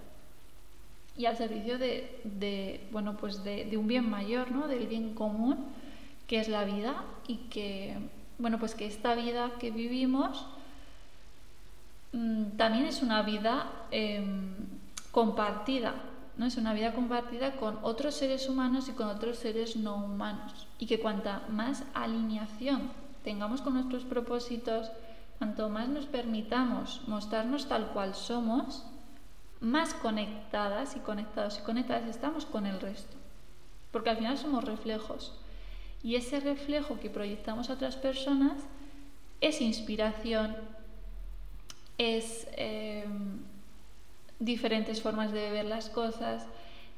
y 1.15 1.25
al 1.25 1.38
servicio 1.38 1.77
de, 1.77 2.86
bueno, 2.91 3.15
pues 3.15 3.45
de, 3.45 3.77
un 3.77 3.88
bien 3.88 4.09
mayor, 4.09 4.51
¿no? 4.51 4.67
del 4.67 4.88
bien 4.88 5.13
común, 5.13 5.67
que 6.27 6.41
es 6.41 6.50
la 6.50 6.65
vida 6.65 7.01
y 7.27 7.38
que, 7.50 7.95
bueno, 8.39 8.59
pues 8.59 8.75
que 8.75 8.88
esta 8.88 9.15
vida 9.15 9.53
que 9.57 9.71
vivimos 9.71 10.45
mm, 12.12 12.57
también 12.57 12.83
es 12.83 13.01
una 13.01 13.21
vida 13.21 13.71
em, 13.89 14.53
compartida, 15.12 15.95
¿no? 16.38 16.46
Es 16.46 16.58
una 16.58 16.74
vida 16.74 16.94
compartida 16.94 17.56
con 17.58 17.79
otros 17.82 18.15
seres 18.15 18.48
humanos 18.48 18.88
y 18.89 18.91
con 18.91 19.08
otros 19.08 19.38
seres 19.38 19.75
no 19.75 19.96
humanos. 19.96 20.67
Y 20.79 20.86
que 20.86 21.00
cuanta 21.00 21.44
más 21.50 21.84
alineación 21.94 22.91
tengamos 23.24 23.62
con 23.62 23.74
nuestros 23.74 24.03
propósitos, 24.03 24.91
cuanto 25.38 25.70
más 25.70 25.89
nos 25.89 26.06
permitamos 26.06 27.01
mostrarnos 27.08 27.67
tal 27.67 27.88
cual 27.88 28.15
somos, 28.15 28.86
más 29.60 29.94
conectadas 29.94 30.96
y 30.96 31.00
conectados 31.00 31.60
y 31.60 31.63
conectadas 31.63 32.08
estamos 32.08 32.46
con 32.46 32.65
el 32.65 32.79
resto. 32.79 33.17
Porque 33.91 34.12
al 34.12 34.17
final 34.17 34.38
somos 34.38 34.63
reflejos. 34.63 35.34
Y 36.03 36.15
ese 36.15 36.39
reflejo 36.39 37.00
que 37.00 37.10
proyectamos 37.10 37.70
a 37.70 37.74
otras 37.74 37.96
personas 37.96 38.63
es 39.41 39.62
inspiración, 39.62 40.56
es 41.98 42.48
em, 42.53 43.39
diferentes 44.39 45.01
formas 45.01 45.32
de 45.32 45.51
ver 45.51 45.65
las 45.65 45.89
cosas, 45.89 46.46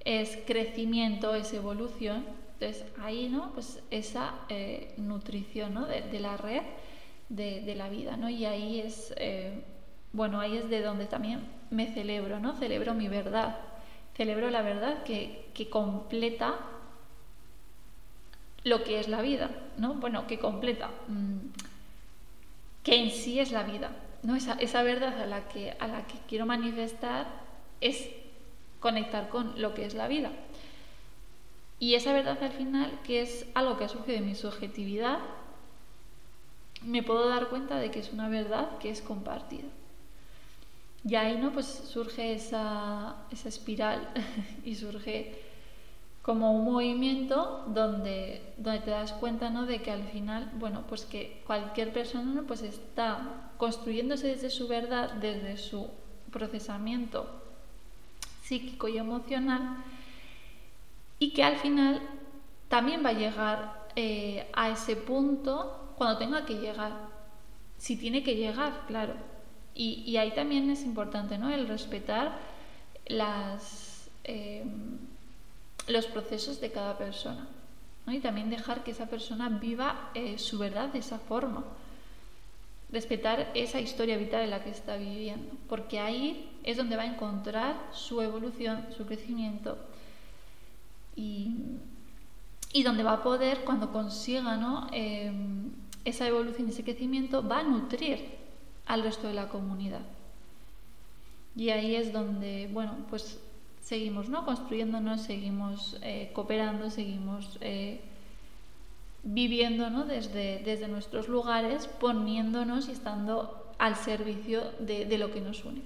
es 0.03 0.38
crecimiento, 0.46 1.36
es 1.36 1.53
evolución. 1.53 2.25
Entonces 2.60 2.86
ahí, 3.01 3.29
¿no? 3.29 3.51
Pues 3.53 3.81
esa 3.89 4.34
eh, 4.50 4.93
nutrición 4.98 5.74
¿no? 5.74 5.86
de, 5.86 6.19
la 6.19 6.36
red 6.36 6.62
de, 7.29 7.75
la 7.75 7.89
vida, 7.89 8.17
¿no? 8.17 8.29
Y 8.29 8.46
ahí 8.46 8.79
es, 8.79 9.13
eh, 9.17 9.63
bueno, 10.12 10.41
ahí 10.41 10.58
es 10.58 10.69
de 10.69 10.81
donde 10.81 11.05
también 11.05 11.41
me 11.69 11.88
celebro, 11.88 12.39
¿no? 12.39 12.55
Celebro 12.55 12.93
mi 12.93 13.08
verdad, 13.08 13.60
celebro 14.15 14.50
la 14.50 14.62
verdad 14.62 15.03
que, 15.03 15.48
completa 15.69 16.55
lo 18.63 18.84
que 18.84 19.00
es 19.00 19.08
la 19.08 19.22
vida, 19.22 19.50
¿no? 19.77 19.93
Bueno, 19.96 20.27
que 20.27 20.39
completa, 20.39 20.89
mm, 21.08 21.38
que 22.84 22.96
en 22.96 23.12
sí 23.12 23.39
es 23.39 23.51
la 23.51 23.63
vida, 23.63 23.91
¿no? 24.23 24.35
Esa, 24.35 24.53
esa 24.53 24.83
verdad 24.83 25.21
a 25.21 25.25
la, 25.25 25.47
que, 25.47 25.75
a 25.79 25.88
la 25.88 26.05
que 26.07 26.17
quiero 26.27 26.45
manifestar 26.45 27.27
es 27.81 28.09
conectar 28.79 29.29
con 29.29 29.61
lo 29.61 29.73
que 29.73 29.85
es 29.85 29.93
la 29.93 30.07
vida. 30.07 30.31
Y 31.79 31.95
esa 31.95 32.13
verdad 32.13 32.41
al 32.43 32.51
final, 32.51 32.99
que 33.03 33.21
es 33.21 33.45
algo 33.53 33.77
que 33.77 33.88
surge 33.88 34.11
de 34.11 34.21
mi 34.21 34.35
subjetividad, 34.35 35.19
me 36.81 37.03
puedo 37.03 37.27
dar 37.29 37.47
cuenta 37.49 37.77
de 37.77 37.91
que 37.91 37.99
es 37.99 38.11
una 38.11 38.29
verdad 38.29 38.77
que 38.79 38.89
es 38.89 39.01
compartida. 39.01 39.67
Y 41.05 41.15
ahí 41.15 41.38
¿no? 41.38 41.53
pues 41.53 41.65
surge 41.65 42.33
esa, 42.33 43.15
esa 43.31 43.49
espiral 43.49 44.09
y 44.65 44.75
surge 44.75 45.49
como 46.29 46.51
un 46.51 46.63
movimiento 46.63 47.63
donde, 47.69 48.53
donde 48.55 48.81
te 48.81 48.91
das 48.91 49.13
cuenta 49.13 49.50
¿no? 49.50 49.65
de 49.65 49.81
que 49.81 49.89
al 49.89 50.03
final, 50.03 50.51
bueno, 50.59 50.83
pues 50.88 51.05
que 51.05 51.41
cualquier 51.48 51.91
persona 51.91 52.43
pues 52.45 52.62
está 52.62 53.50
construyéndose 53.57 54.27
desde 54.27 54.51
su 54.51 54.67
verdad, 54.67 55.13
desde 55.13 55.57
su 55.57 55.89
procesamiento 56.31 57.25
psíquico 58.43 58.88
y 58.88 59.00
emocional, 59.00 59.77
y 61.17 61.31
que 61.31 61.43
al 61.43 61.57
final 61.57 62.00
también 62.67 63.03
va 63.03 63.09
a 63.09 63.13
llegar 63.13 63.88
eh, 63.95 64.51
a 64.53 64.69
ese 64.69 64.95
punto 64.98 65.95
cuando 65.98 66.19
tenga 66.19 66.45
que 66.45 66.59
llegar, 66.59 66.91
si 67.79 67.98
tiene 67.98 68.21
que 68.21 68.36
llegar, 68.36 68.86
claro. 68.86 69.15
Y, 69.74 70.15
ahí 70.17 70.31
también 70.36 70.69
es 70.69 70.83
importante 70.83 71.39
¿no? 71.39 71.50
el 71.50 71.67
respetar 71.67 72.37
las, 73.07 74.11
eh, 74.25 74.63
los 75.89 76.05
procesos 76.05 76.61
de 76.61 76.71
cada 76.71 76.97
persona 76.97 77.47
y 78.07 78.19
también 78.19 78.49
dejar 78.49 78.83
que 78.83 78.91
esa 78.91 79.07
persona 79.07 79.49
viva 79.49 80.09
eh, 80.13 80.37
su 80.37 80.57
verdad 80.57 80.89
de 80.89 80.99
esa 80.99 81.19
forma. 81.19 81.63
Respetar 82.91 83.51
esa 83.53 83.79
historia 83.79 84.17
vital 84.17 84.41
en 84.41 84.49
la 84.49 84.63
que 84.63 84.71
está 84.71 84.97
viviendo, 84.97 85.51
porque 85.67 85.99
ahí 85.99 86.49
es 86.63 86.77
donde 86.77 86.95
va 86.95 87.03
a 87.03 87.13
encontrar 87.13 87.75
su 87.91 88.21
evolución, 88.21 88.87
su 88.97 89.05
crecimiento 89.05 89.77
y, 91.15 91.53
donde 92.83 93.03
va 93.03 93.13
a 93.13 93.23
poder, 93.23 93.59
cuando 93.63 93.91
consiga 93.91 94.57
¿no? 94.57 94.87
Eh, 94.91 95.31
esa 96.05 96.27
evolución 96.27 96.67
y 96.67 96.71
ese 96.71 96.83
crecimiento, 96.83 97.47
va 97.47 97.59
a 97.59 97.63
nutrir 97.63 98.37
al 98.87 99.03
resto 99.03 99.27
de 99.27 99.33
la 99.33 99.49
comunidad. 99.49 100.01
Y 101.55 101.69
ahí 101.69 101.95
es 101.95 102.11
donde, 102.11 102.69
bueno, 102.71 102.95
pues 103.09 103.39
seguimos 103.81 104.29
¿no? 104.29 104.46
construyéndonos, 104.46 105.22
seguimos 105.22 105.98
eh, 106.01 106.31
cooperando, 106.33 106.89
seguimos 106.89 107.57
eh, 107.61 108.01
viviendo 109.24 109.89
¿no? 109.89 110.05
desde, 110.05 110.61
desde 110.63 110.87
nuestros 110.87 111.27
lugares, 111.27 111.87
poniéndonos 111.87 112.87
y 112.87 112.92
estando 112.92 113.74
al 113.77 113.96
servicio 113.96 114.61
de, 114.79 115.18
lo 115.18 115.31
que 115.31 115.42
nos 115.42 115.63
une. 115.63 115.81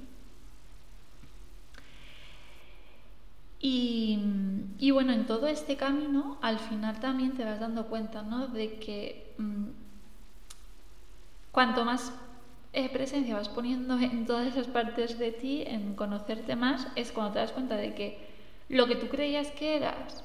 Y, 3.66 4.92
bueno, 4.92 5.14
en 5.14 5.26
todo 5.26 5.48
este 5.48 5.78
camino, 5.78 6.38
al 6.42 6.60
final 6.60 7.00
también 7.00 7.32
te 7.32 7.46
vas 7.46 7.62
dando 7.62 7.86
cuenta 7.86 8.22
¿no? 8.22 8.48
de 8.48 8.78
que 8.78 9.34
mm, 9.38 9.68
cuanto 11.52 11.86
más 11.86 12.12
presencia 12.92 13.36
vas 13.36 13.50
poniendo 13.50 14.00
en 14.00 14.26
todas 14.26 14.48
esas 14.48 14.68
partes 14.68 15.20
de 15.20 15.32
ti, 15.32 15.64
en 15.68 15.94
conocerte 15.94 16.56
más, 16.56 16.88
es 16.96 17.12
cuando 17.12 17.34
te 17.34 17.40
das 17.40 17.52
cuenta 17.52 17.78
de 17.78 17.94
que 17.94 18.18
lo 18.68 18.88
que 18.88 18.96
tú 18.96 19.08
creías 19.08 19.52
que 19.52 19.76
eras, 19.76 20.24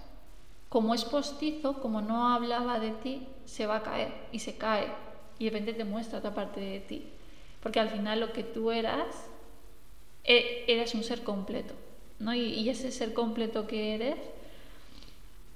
como 0.69 0.95
es 0.95 1.05
postizo, 1.05 1.81
como 1.81 2.01
no 2.01 2.29
hablaba 2.29 2.79
de 2.79 2.93
ti, 2.93 3.27
se 3.45 3.67
va 3.67 3.77
a 3.77 3.83
caer 3.83 4.13
y 4.33 4.39
se 4.39 4.57
cae 4.57 4.87
y 5.39 5.45
de 5.45 5.51
repente 5.51 5.75
te 5.75 5.85
muestra 5.85 6.19
otra 6.19 6.35
parte 6.35 6.61
de 6.61 6.81
ti. 6.81 7.05
Porque 7.63 7.81
al 7.81 7.91
final 7.91 8.21
lo 8.21 8.33
que 8.33 8.43
tú 8.43 8.71
eras, 8.71 9.29
e, 10.25 10.65
eras 10.69 10.95
un 10.95 11.05
ser 11.05 11.23
completo. 11.23 11.75
¿no? 12.19 12.35
Y, 12.35 12.69
ese 12.69 12.91
ser 12.91 13.13
completo 13.13 13.67
que 13.67 13.95
eres 13.95 14.19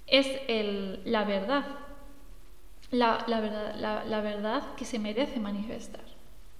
es 0.06 0.28
el, 0.48 1.00
la 1.04 1.24
verdad. 1.24 1.64
La, 2.90 3.24
verdad, 3.26 4.04
la 4.06 4.20
verdad 4.20 4.74
que 4.76 4.84
se 4.84 4.98
merece 4.98 5.40
manifestar. 5.40 6.11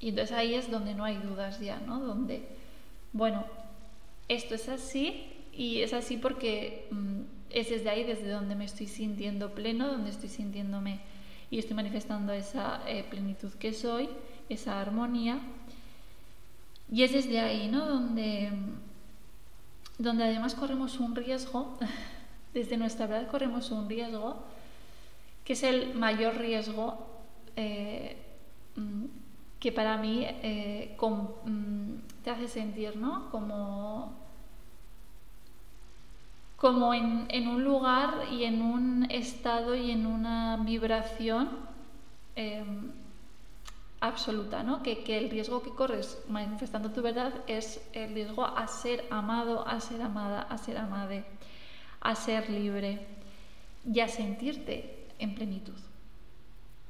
Y 0.03 0.09
entonces 0.09 0.37
ahí 0.37 0.55
es 0.57 0.69
donde 0.69 0.95
no 0.95 1.05
hay 1.05 1.17
dudas 1.17 1.61
ya, 1.61 1.79
¿no? 1.79 2.01
Donde, 2.01 2.45
bueno, 3.13 3.45
esto 4.29 4.57
es 4.57 4.69
así 4.69 5.33
y 5.53 5.81
es 5.83 5.93
así 5.93 6.17
porque 6.17 6.89
mm, 6.91 7.21
es 7.51 7.71
desde 7.71 7.89
ahí, 7.89 8.03
desde 8.03 8.29
donde 8.29 8.57
me 8.57 8.65
estoy 8.65 8.89
sintiendo 8.89 9.55
pleno, 9.55 9.87
donde 9.87 10.11
estoy 10.11 10.29
sintiéndome 10.29 10.99
y 11.53 11.61
estoy 11.61 11.77
manifestando 11.77 12.33
esa 12.33 12.83
eh, 12.89 13.05
plenitud 13.09 13.53
que 13.53 13.73
soy, 13.73 14.09
esa 14.49 14.81
armonía. 14.81 15.39
Y 16.91 17.05
es 17.05 17.13
desde 17.13 17.39
ahí, 17.39 17.69
¿no? 17.69 17.87
Donde, 17.87 18.51
donde 19.99 20.25
además 20.25 20.57
corremos 20.57 20.99
un 20.99 21.15
riesgo, 21.15 21.79
desde 22.55 22.77
nuestra 22.77 23.07
verdad 23.07 23.31
corremos 23.31 23.71
un 23.71 23.89
riesgo, 23.89 24.43
que 25.45 25.53
es 25.53 25.63
el 25.63 25.95
mayor 25.95 26.39
riesgo 26.39 27.07
eh, 27.55 28.17
mm, 28.75 29.22
que 29.63 29.71
para 29.71 29.97
mí 29.97 30.27
eh, 30.27 30.97
mm, 31.01 31.95
te 32.25 32.31
hace 32.31 32.49
sentir, 32.49 32.97
¿no? 32.97 33.31
Como, 33.31 34.13
como 36.57 36.93
en, 36.93 37.47
un 37.47 37.63
lugar 37.63 38.27
y 38.33 38.43
en 38.43 38.61
un 38.61 39.07
estado 39.09 39.77
y 39.77 39.93
en 39.93 40.05
una 40.05 40.57
vibración 40.57 41.49
em, 42.35 42.91
absoluta, 44.01 44.65
¿no? 44.65 44.83
Que, 44.83 45.05
que, 45.05 45.17
el 45.17 45.31
riesgo 45.31 45.63
que 45.63 45.71
corres 45.71 46.19
manifestando 46.29 46.91
tu 46.91 47.01
verdad 47.01 47.33
es 47.47 47.89
el 47.93 48.15
riesgo 48.15 48.45
a 48.45 48.67
ser 48.67 49.05
amado, 49.11 49.65
a 49.65 49.79
ser 49.79 50.03
amada, 50.03 50.43
a 50.43 50.59
ser 50.59 50.77
amade, 50.77 51.25
a 52.01 52.17
ser 52.17 52.51
libre 52.51 53.07
y 53.87 54.01
a 54.01 54.09
sentirte 54.09 55.07
en 55.21 55.37
plenitud. 55.37 55.92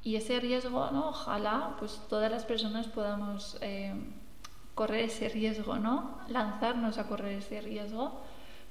Y 0.03 0.15
ese 0.15 0.39
riesgo, 0.39 0.91
¿no? 0.91 1.09
Ojalá 1.09 1.75
pues 1.79 2.01
todas 2.09 2.29
las 2.29 2.43
personas 2.43 2.87
podamos 2.87 3.57
eh, 3.61 3.93
correr 4.75 5.05
ese 5.05 5.29
riesgo, 5.29 5.77
¿no? 5.77 6.17
Lanzarnos 6.27 6.97
a 6.97 7.07
correr 7.07 7.39
ese 7.39 7.61
riesgo, 7.61 8.21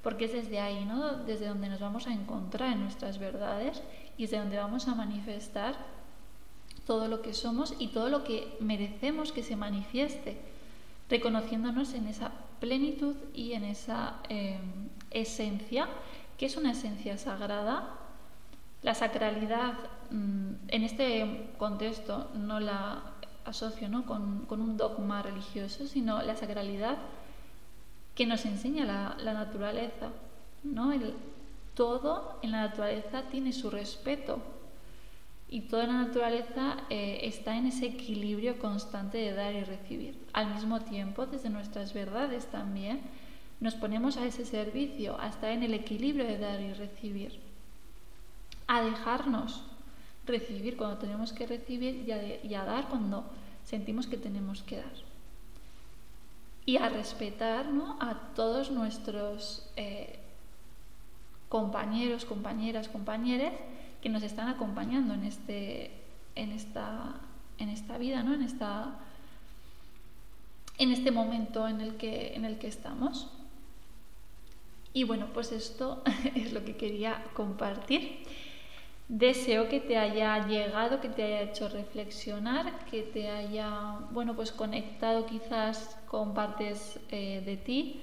porque 0.03 0.27
es 0.27 0.33
desde 0.33 0.61
ahí, 0.61 0.85
¿no? 0.85 1.15
Desde 1.25 1.47
donde 1.47 1.69
nos 1.69 1.81
vamos 1.81 2.07
a 2.07 2.13
encontrar 2.13 2.73
en 2.73 2.81
nuestras 2.81 3.19
verdades 3.19 3.83
y 4.17 4.23
desde 4.23 4.39
donde 4.39 4.59
vamos 4.59 4.89
a 4.89 4.95
manifestar 4.95 5.75
todo 6.87 7.09
lo 7.09 7.23
que 7.23 7.33
somos 7.33 7.75
y 7.79 7.89
todo 7.89 8.09
lo 8.09 8.25
que 8.25 8.57
merecemos 8.61 9.33
que 9.33 9.43
se 9.43 9.57
manifieste, 9.57 10.41
reconociéndonos 11.09 11.95
en 11.95 12.09
esa 12.09 12.33
plenitud 12.61 13.15
y 13.35 13.53
en 13.53 13.65
esa 13.65 14.17
eh, 14.29 14.59
esencia, 15.11 15.89
que 16.37 16.47
es 16.47 16.57
una 16.57 16.73
esencia 16.73 17.17
sagrada. 17.19 17.99
La 18.83 18.95
sacralidad 18.95 19.75
en 20.13 20.83
este 20.83 21.51
contexto 21.59 22.31
no 22.35 22.61
la 22.61 23.03
asocio 23.45 23.89
¿no? 23.89 24.05
con, 24.07 24.47
un 24.49 24.77
dogma 24.77 25.23
religioso, 25.23 25.87
sino 25.87 26.23
la 26.23 26.37
sacralidad 26.37 26.99
que 28.15 28.27
nos 28.27 28.45
enseña 28.45 28.85
la, 28.85 29.33
naturaleza. 29.33 30.11
¿no? 30.63 30.93
El, 30.93 31.15
todo 31.75 32.39
en 32.43 32.53
la 32.53 32.69
naturaleza 32.69 33.23
tiene 33.31 33.53
su 33.53 33.71
respeto 33.71 34.41
y 35.49 35.63
toda 35.63 35.87
la 35.87 35.95
naturaleza 35.95 36.77
eh, 36.89 37.21
está 37.23 37.57
en 37.57 37.67
ese 37.67 37.87
equilibrio 37.87 38.59
constante 38.59 39.19
de 39.19 39.35
dar 39.35 39.55
y 39.55 39.65
recibir. 39.65 40.19
Al 40.33 40.55
mismo 40.55 40.81
tiempo, 40.81 41.27
desde 41.27 41.51
nuestras 41.51 41.93
verdades 41.93 42.47
también, 42.47 43.01
nos 43.61 43.75
ponemos 43.75 44.17
a 44.17 44.25
ese 44.25 44.45
servicio, 44.45 45.21
a 45.21 45.29
estar 45.29 45.51
en 45.51 45.63
el 45.63 45.75
equilibrio 45.75 46.25
de 46.25 46.39
dar 46.39 46.61
y 46.61 46.73
recibir, 46.73 47.39
a 48.67 48.83
dejarnos 48.83 49.63
recibir 50.27 50.77
cuando 50.77 50.99
tenemos 50.99 51.33
que 51.33 51.47
recibir 51.47 52.05
y 52.05 52.55
a, 52.55 52.65
dar 52.65 52.89
cuando 52.89 53.25
sentimos 53.65 54.07
que 54.07 54.17
tenemos 54.17 54.63
que 54.63 54.77
dar. 54.77 54.93
Y 56.65 56.77
a 56.77 56.89
respetar 56.89 57.67
a 58.01 58.15
todos 58.35 58.71
nuestros 58.71 59.69
eh, 59.77 60.21
compañeros, 61.49 62.25
compañeras, 62.25 62.89
compañeres 62.89 63.53
que 64.01 64.09
nos 64.09 64.23
están 64.23 64.49
acompañando 64.49 65.15
en, 65.15 65.25
este, 65.25 65.91
en, 66.35 66.53
esta, 66.53 67.15
en 67.59 67.69
esta 67.69 67.99
vida, 67.99 68.23
¿no? 68.23 68.35
en, 68.35 68.43
esta, 68.43 68.95
en 70.79 70.93
este 70.93 71.11
momento 71.11 71.67
en 71.67 71.81
el 71.81 71.97
que, 71.97 72.35
en 72.35 72.45
el 72.45 72.59
que 72.59 72.69
estamos. 72.69 73.29
Y 74.95 75.05
bueno, 75.05 75.29
pues 75.33 75.53
esto 75.53 76.03
es 76.35 76.53
lo 76.53 76.65
que 76.65 76.77
quería 76.77 77.25
compartir. 77.35 78.25
Deseo 79.13 79.69
que 79.69 79.79
te 79.79 79.99
haya 79.99 80.47
llegado, 80.47 81.03
que 81.03 81.11
te 81.11 81.23
haya 81.23 81.43
hecho 81.43 81.69
reflexionar, 81.69 82.87
que 82.87 83.03
te 83.03 83.29
haya, 83.29 83.99
bueno, 84.11 84.35
pues 84.35 84.53
conectado 84.53 85.27
quizás 85.27 85.99
con 86.07 86.33
partes 86.33 86.99
eh, 87.11 87.43
de 87.45 87.59
ti. 87.59 88.01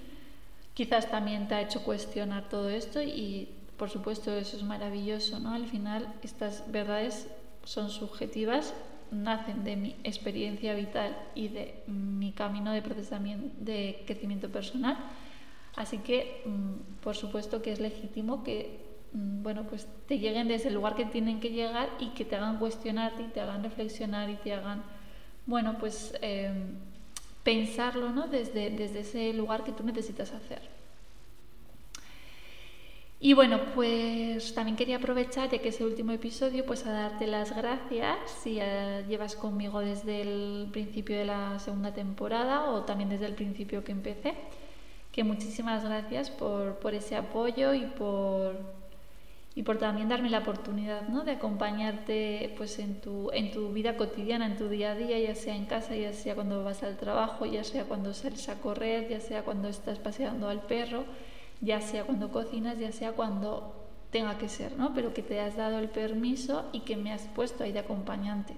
Quizás 0.75 1.09
también 1.09 1.47
te 1.47 1.55
ha 1.55 1.61
hecho 1.61 1.81
cuestionar 1.83 2.47
todo 2.47 2.69
esto 2.69 3.01
y, 3.01 3.49
por 3.75 3.89
supuesto, 3.89 4.31
eso 4.37 4.55
es 4.55 4.61
maravilloso, 4.61 5.39
¿no? 5.39 5.55
Al 5.55 5.65
final, 5.65 6.13
estas 6.21 6.71
verdades 6.71 7.27
son 7.63 7.89
subjetivas, 7.89 8.75
nacen 9.09 9.63
de 9.63 9.77
mi 9.77 9.95
experiencia 10.03 10.75
vital 10.75 11.17
y 11.33 11.47
de 11.47 11.81
mi 11.87 12.33
camino 12.33 12.71
de 12.71 12.83
procesamiento, 12.83 13.47
de 13.59 14.03
crecimiento 14.05 14.49
personal. 14.49 14.95
Así 15.75 15.97
que, 15.97 16.43
mm, 16.45 17.01
por 17.01 17.15
supuesto 17.15 17.63
que 17.63 17.71
es 17.71 17.79
legítimo 17.79 18.43
que 18.43 18.88
bueno, 19.11 19.63
pues 19.63 19.87
te 20.07 20.19
lleguen 20.19 20.47
desde 20.47 20.69
el 20.69 20.75
lugar 20.75 20.95
que 20.95 21.05
tienen 21.05 21.39
que 21.39 21.49
llegar 21.51 21.89
y 21.99 22.09
que 22.09 22.25
te 22.25 22.35
hagan 22.35 22.57
cuestionarte 22.57 23.23
y 23.23 23.27
te 23.27 23.41
hagan 23.41 23.63
reflexionar 23.63 24.29
y 24.29 24.35
te 24.35 24.53
hagan, 24.53 24.83
bueno, 25.45 25.77
pues 25.79 26.13
em, 26.21 26.75
pensarlo, 27.43 28.09
¿no? 28.11 28.27
Desde, 28.27 28.69
desde 28.69 28.99
ese 28.99 29.33
lugar 29.33 29.63
que 29.63 29.71
tú 29.71 29.83
necesitas 29.83 30.31
hacer. 30.31 30.61
Y 33.21 33.33
bueno, 33.33 33.59
pues 33.75 34.53
también 34.53 34.77
quería 34.77 34.95
aprovechar, 34.95 35.49
ya 35.49 35.57
que 35.57 35.69
es 35.69 35.81
el 35.81 35.87
último 35.87 36.13
episodio, 36.13 36.65
pues 36.65 36.85
a 36.85 36.93
darte 36.93 37.27
las 37.27 37.53
gracias 37.53 38.17
si 38.43 38.59
llevas 39.09 39.35
conmigo 39.35 39.81
desde 39.81 40.21
el 40.21 40.69
principio 40.71 41.17
de 41.17 41.25
la 41.25 41.59
segunda 41.59 41.93
temporada 41.93 42.69
o 42.71 42.83
también 42.85 43.09
desde 43.09 43.25
el 43.25 43.33
principio 43.33 43.83
que 43.83 43.91
empecé. 43.91 44.35
Que 45.11 45.25
muchísimas 45.25 45.83
gracias 45.83 46.29
por, 46.29 46.75
por 46.75 46.93
ese 46.93 47.17
apoyo 47.17 47.73
y 47.73 47.81
por, 47.87 48.55
y 49.59 49.63
por 49.63 49.77
también 49.77 50.07
darme 50.07 50.29
la 50.29 50.39
oportunidad 50.39 51.09
¿no? 51.09 51.25
de 51.25 51.33
acompañarte 51.33 52.53
pues, 52.55 52.79
en, 52.79 53.01
tu, 53.01 53.29
en 53.33 53.51
tu 53.51 53.73
vida 53.73 53.97
cotidiana, 53.97 54.45
en 54.45 54.55
tu 54.55 54.69
día 54.69 54.93
a 54.93 54.95
día, 54.95 55.19
ya 55.19 55.35
sea 55.35 55.53
en 55.53 55.65
casa, 55.65 55.97
ya 55.97 56.13
sea 56.13 56.33
cuando 56.33 56.63
vas 56.63 56.81
al 56.81 56.95
trabajo, 56.95 57.45
ya 57.45 57.65
sea 57.65 57.83
cuando 57.83 58.13
sales 58.13 58.47
a 58.47 58.61
correr, 58.61 59.09
ya 59.09 59.19
sea 59.19 59.43
cuando 59.43 59.67
estás 59.67 59.99
paseando 59.99 60.47
al 60.47 60.61
perro, 60.61 61.03
ya 61.59 61.81
sea 61.81 62.05
cuando 62.05 62.31
cocinas, 62.31 62.79
ya 62.79 62.93
sea 62.93 63.11
cuando 63.11 63.75
tenga 64.11 64.37
que 64.37 64.47
ser, 64.47 64.77
¿no? 64.77 64.93
pero 64.93 65.13
que 65.13 65.23
te 65.23 65.41
has 65.41 65.57
dado 65.57 65.79
el 65.79 65.89
permiso 65.89 66.63
y 66.71 66.79
que 66.79 66.95
me 66.95 67.11
has 67.11 67.23
puesto 67.23 67.65
ahí 67.65 67.73
de 67.73 67.79
acompañante. 67.79 68.55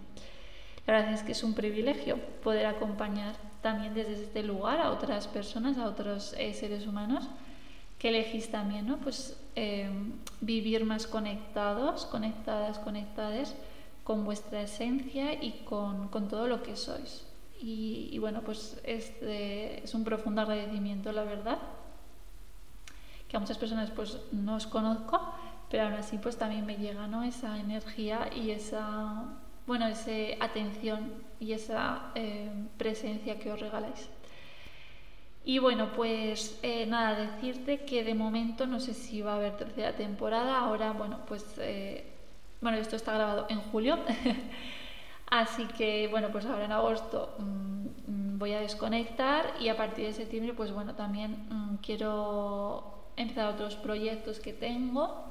La 0.86 0.94
verdad 0.94 1.14
es 1.16 1.24
que 1.24 1.32
es 1.32 1.44
un 1.44 1.56
privilegio 1.56 2.20
poder 2.44 2.68
acompañar 2.68 3.34
también 3.64 3.96
desde 3.96 4.22
este 4.22 4.44
lugar 4.44 4.80
a 4.80 4.92
otras 4.92 5.28
personas, 5.28 5.80
a 5.80 5.86
otros 5.86 6.36
eh, 6.38 6.54
seres 6.54 6.86
humanos 6.86 7.28
que 7.98 8.10
elegís 8.10 8.52
también, 8.52 8.86
¿no? 8.86 8.98
Pues 8.98 9.41
em, 9.56 10.14
vivir 10.40 10.86
más 10.86 11.08
conectados, 11.08 12.06
conectadas, 12.06 12.80
conectadas 12.80 13.56
con 14.04 14.26
vuestra 14.26 14.62
esencia 14.62 15.34
y 15.34 15.64
con, 15.66 16.10
todo 16.30 16.48
lo 16.48 16.64
que 16.64 16.76
sois. 16.76 17.26
Y, 17.62 18.18
bueno, 18.18 18.42
pues 18.42 18.82
es 18.84 19.94
un 19.94 20.04
profundo 20.04 20.42
agradecimiento, 20.42 21.12
la 21.12 21.24
verdad, 21.24 21.60
que 23.32 23.38
a 23.38 23.40
muchas 23.40 23.58
personas 23.58 23.92
pues 23.92 24.18
no 24.34 24.56
os 24.56 24.68
conozco, 24.68 25.22
pero 25.70 25.84
aún 25.84 25.94
así 25.94 26.18
pues 26.18 26.36
también 26.38 26.66
me 26.66 26.76
llega 26.76 27.08
¿no? 27.08 27.24
esa 27.24 27.58
energía 27.60 28.30
y 28.36 28.52
esa, 28.52 29.24
bueno, 29.66 29.88
esa 29.88 30.12
atención 30.42 31.14
y 31.40 31.54
esa 31.54 32.12
em, 32.14 32.68
presencia 32.78 33.40
que 33.40 33.50
os 33.54 33.60
regaláis. 33.60 34.10
Y 35.44 35.58
bueno, 35.58 35.92
pues 35.96 36.60
eh, 36.62 36.86
nada, 36.86 37.20
decirte 37.20 37.80
que 37.84 38.04
de 38.04 38.14
momento 38.14 38.68
no 38.68 38.80
sé 38.80 38.94
si 38.94 39.22
va 39.22 39.34
a 39.34 39.36
haber 39.38 39.58
tercera 39.58 39.94
temporada. 39.94 40.60
Ahora, 40.60 40.92
bueno, 40.92 41.20
pues 41.28 41.44
eh, 41.58 42.06
bueno, 42.62 42.78
esto 42.78 42.96
está 42.96 43.14
grabado 43.14 43.48
en 43.50 43.60
julio. 43.60 43.98
Así 45.32 45.66
que 45.66 46.08
bueno, 46.10 46.30
pues 46.32 46.46
ahora 46.46 46.66
en 46.66 46.72
agosto 46.74 47.36
mm, 47.40 48.38
voy 48.38 48.54
a 48.54 48.60
desconectar 48.60 49.54
y 49.60 49.70
a 49.70 49.78
partir 49.78 50.06
de 50.06 50.14
septiembre, 50.14 50.54
pues 50.54 50.72
bueno, 50.72 50.94
también 50.94 51.48
mm, 51.50 51.76
quiero 51.78 53.06
empezar 53.16 53.48
otros 53.48 53.76
proyectos 53.78 54.40
que 54.40 54.54
tengo, 54.54 55.26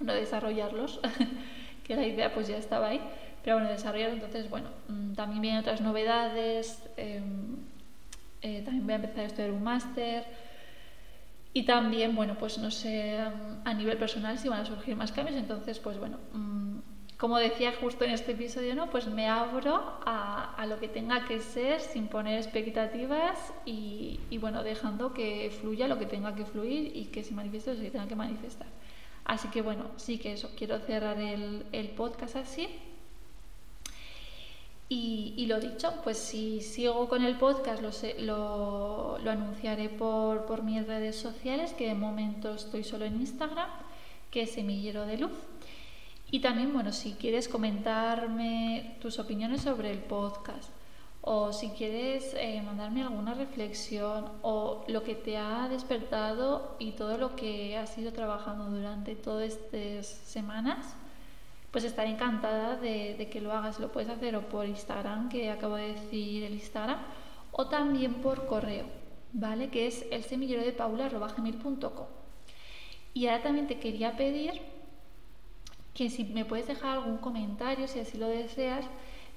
no 0.00 0.12
desarrollarlos, 0.14 1.00
que 1.84 1.96
la 1.96 2.06
idea 2.06 2.32
pues 2.32 2.48
ya 2.48 2.56
estaba 2.56 2.88
ahí, 2.88 3.00
pero 3.44 3.56
bueno, 3.56 3.70
desarrollar. 3.70 4.10
Entonces, 4.10 4.48
bueno, 4.48 4.68
mm, 4.88 5.12
también 5.14 5.42
vienen 5.42 5.60
otras 5.60 5.82
novedades. 5.82 6.82
Em, 6.96 7.56
eh, 8.42 8.62
también 8.64 8.84
voy 8.84 8.92
a 8.92 8.96
empezar 8.96 9.20
a 9.20 9.26
estudiar 9.26 9.50
un 9.50 9.62
máster. 9.62 10.24
Y 11.54 11.64
también, 11.64 12.14
bueno, 12.14 12.36
pues 12.38 12.58
no 12.58 12.70
sé 12.70 13.18
a 13.64 13.74
nivel 13.74 13.96
personal 13.96 14.38
si 14.38 14.48
van 14.48 14.60
a 14.60 14.64
surgir 14.64 14.96
más 14.96 15.12
cambios. 15.12 15.36
Entonces, 15.36 15.78
pues 15.78 15.98
bueno, 15.98 16.18
mm, 16.32 16.78
como 17.16 17.38
decía 17.38 17.72
justo 17.80 18.04
en 18.04 18.12
este 18.12 18.32
episodio, 18.32 18.74
¿no? 18.76 18.90
Pues 18.90 19.08
me 19.08 19.28
abro 19.28 19.74
a, 20.06 20.54
a 20.54 20.66
lo 20.66 20.78
que 20.78 20.88
tenga 20.88 21.24
que 21.24 21.40
ser 21.40 21.80
sin 21.80 22.06
poner 22.06 22.36
expectativas 22.38 23.52
y, 23.66 24.20
y, 24.30 24.38
bueno, 24.38 24.62
dejando 24.62 25.12
que 25.12 25.50
fluya 25.60 25.88
lo 25.88 25.98
que 25.98 26.06
tenga 26.06 26.34
que 26.34 26.44
fluir 26.44 26.96
y 26.96 27.06
que 27.06 27.24
se 27.24 27.34
manifieste 27.34 27.74
lo 27.74 27.80
que 27.80 27.90
tenga 27.90 28.06
que 28.06 28.14
manifestar. 28.16 28.68
Así 29.24 29.48
que 29.48 29.62
bueno, 29.62 29.90
sí 29.96 30.18
que 30.18 30.32
eso, 30.32 30.50
quiero 30.56 30.78
cerrar 30.78 31.18
el, 31.20 31.66
el 31.72 31.88
podcast 31.90 32.36
así. 32.36 32.68
Y, 34.90 35.44
lo 35.46 35.60
dicho, 35.60 35.92
pues 36.02 36.16
si 36.16 36.62
sigo 36.62 37.08
con 37.08 37.22
el 37.22 37.36
podcast 37.36 37.82
lo, 38.20 39.18
anunciaré 39.26 39.90
por, 39.90 40.46
por, 40.46 40.62
mis 40.62 40.86
redes 40.86 41.16
sociales, 41.16 41.74
que 41.74 41.88
de 41.88 41.94
momento 41.94 42.54
estoy 42.54 42.84
solo 42.84 43.04
en 43.04 43.20
Instagram, 43.20 43.68
que 44.30 44.42
es 44.42 44.52
Semillero 44.52 45.04
de 45.04 45.18
Luz. 45.18 45.32
Y 46.30 46.40
también, 46.40 46.72
bueno, 46.72 46.92
si 46.92 47.12
quieres 47.12 47.48
comentarme 47.48 48.96
tus 49.00 49.18
opiniones 49.18 49.62
sobre 49.62 49.90
el 49.90 49.98
podcast, 49.98 50.70
o 51.20 51.52
si 51.52 51.68
quieres 51.70 52.34
eh, 52.38 52.62
mandarme 52.62 53.02
alguna 53.02 53.34
reflexión, 53.34 54.30
o 54.40 54.84
lo 54.88 55.02
que 55.02 55.14
te 55.14 55.36
ha 55.36 55.68
despertado 55.68 56.76
y 56.78 56.92
todo 56.92 57.18
lo 57.18 57.36
que 57.36 57.76
has 57.76 57.96
ido 57.98 58.12
trabajando 58.12 58.70
durante 58.70 59.16
todas 59.16 59.52
estas 59.52 60.06
semanas, 60.06 60.94
pues 61.70 61.84
estaré 61.84 62.10
encantada 62.10 62.76
de, 62.76 63.28
que 63.30 63.40
lo 63.40 63.52
hagas. 63.52 63.78
Lo 63.78 63.92
puedes 63.92 64.08
hacer 64.08 64.36
o 64.36 64.48
por 64.48 64.66
Instagram, 64.66 65.28
que 65.28 65.50
acabo 65.50 65.76
de 65.76 65.94
decir 65.94 66.44
el 66.44 66.54
Instagram, 66.54 66.98
o 67.52 67.66
también 67.68 68.14
por 68.14 68.46
correo, 68.46 68.86
¿vale? 69.32 69.68
Que 69.68 69.86
es 69.86 70.06
el 70.10 70.24
semillero 70.24 70.62
de 70.62 70.72
paula.gmail.com. 70.72 72.06
Y 73.14 73.26
ahora 73.26 73.42
también 73.42 73.66
te 73.66 73.78
quería 73.78 74.16
pedir 74.16 74.60
que 75.94 76.08
si 76.10 76.24
me 76.24 76.44
puedes 76.44 76.68
dejar 76.68 76.98
algún 76.98 77.18
comentario, 77.18 77.88
si 77.88 78.00
así 78.00 78.16
lo 78.18 78.28
deseas, 78.28 78.86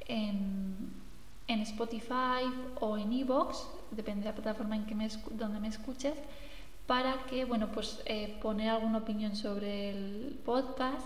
en, 0.07 0.99
Spotify 1.47 2.45
o 2.79 2.97
en 2.97 3.11
Evox, 3.11 3.67
depende 3.91 4.21
de 4.21 4.29
la 4.29 4.35
plataforma 4.35 4.75
en 4.75 4.85
que 4.85 4.95
me, 4.95 5.09
donde 5.31 5.59
me 5.59 5.67
escuches, 5.67 6.17
para 6.87 7.25
que, 7.25 7.43
bueno, 7.45 7.71
pues 7.73 8.01
eh, 8.05 8.37
poner 8.41 8.69
alguna 8.69 8.99
opinión 8.99 9.35
sobre 9.35 9.89
el 9.89 10.39
podcast 10.45 11.05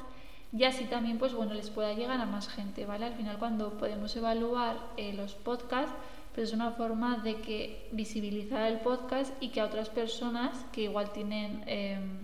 y 0.54 0.64
así 0.64 0.86
también 0.86 1.18
pues 1.18 1.34
bueno 1.34 1.54
les 1.54 1.70
pueda 1.70 1.94
llegar 1.94 2.20
a 2.20 2.26
más 2.26 2.48
gente 2.48 2.86
vale 2.86 3.06
al 3.06 3.14
final 3.14 3.38
cuando 3.38 3.78
podemos 3.78 4.16
evaluar 4.16 4.78
eh, 4.98 5.14
los 5.14 5.36
podcasts 5.36 5.94
pues 6.34 6.50
es 6.50 6.54
una 6.54 6.72
forma 6.72 7.18
de 7.18 7.36
que 7.36 7.88
visibilizar 7.92 8.70
el 8.72 8.80
podcast 8.80 9.32
y 9.42 9.50
que 9.50 9.62
a 9.62 9.66
otras 9.66 9.90
personas 9.90 10.66
que 10.72 10.84
igual 10.84 11.12
tienen 11.12 11.64
em, 11.66 12.20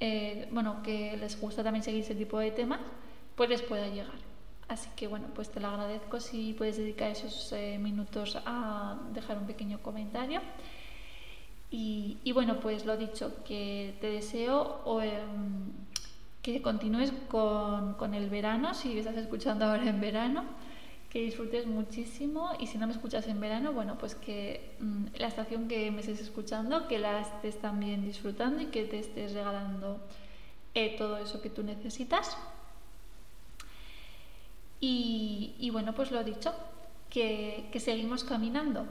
eh, 0.00 0.48
bueno 0.50 0.82
que 0.82 1.16
les 1.16 1.40
gusta 1.40 1.62
también 1.62 1.82
seguir 1.82 2.02
ese 2.02 2.14
tipo 2.14 2.38
de 2.38 2.50
temas 2.50 2.80
pues 3.34 3.48
les 3.48 3.62
pueda 3.62 3.86
llegar 3.88 4.28
Así 4.68 4.90
que 4.96 5.06
bueno, 5.06 5.28
pues 5.34 5.48
te 5.50 5.60
lo 5.60 5.68
agradezco 5.68 6.20
si 6.20 6.52
puedes 6.52 6.76
dedicar 6.76 7.10
esos 7.10 7.52
eh, 7.52 7.78
minutos 7.78 8.38
a 8.44 8.98
dejar 9.14 9.38
un 9.38 9.46
pequeño 9.46 9.80
comentario. 9.82 10.40
Y, 11.70 12.32
bueno, 12.32 12.60
pues 12.60 12.86
lo 12.86 12.96
dicho, 12.96 13.42
que 13.44 13.94
te 14.00 14.06
deseo 14.08 14.80
em, 15.02 15.70
que 16.42 16.62
continúes 16.62 17.12
con, 17.28 17.94
con, 17.94 18.14
el 18.14 18.30
verano, 18.30 18.74
si 18.74 18.98
estás 18.98 19.16
escuchando 19.16 19.64
ahora 19.66 19.88
en 19.88 20.00
verano, 20.00 20.44
que 21.10 21.20
disfrutes 21.20 21.66
muchísimo 21.66 22.50
y 22.58 22.66
si 22.66 22.76
no 22.78 22.86
me 22.86 22.92
escuchas 22.92 23.26
en 23.28 23.40
verano, 23.40 23.72
bueno, 23.72 23.96
pues 23.98 24.14
que 24.14 24.76
mm, 24.80 25.06
la 25.16 25.28
estación 25.28 25.68
que 25.68 25.90
me 25.90 26.00
estés 26.00 26.20
escuchando, 26.20 26.86
que 26.86 26.98
la 26.98 27.20
estés 27.20 27.58
también 27.58 28.04
disfrutando 28.04 28.60
y 28.60 28.66
que 28.66 28.84
te 28.84 28.98
estés 28.98 29.32
regalando 29.32 30.00
eh, 30.74 30.96
todo 30.98 31.16
eso 31.16 31.40
que 31.40 31.50
tú 31.50 31.62
necesitas. 31.62 32.36
Y, 34.80 35.68
bueno, 35.72 35.92
pues 35.92 36.12
lo 36.12 36.22
dicho, 36.22 36.54
que, 37.10 37.68
que 37.72 37.80
seguimos 37.80 38.22
caminando. 38.22 38.86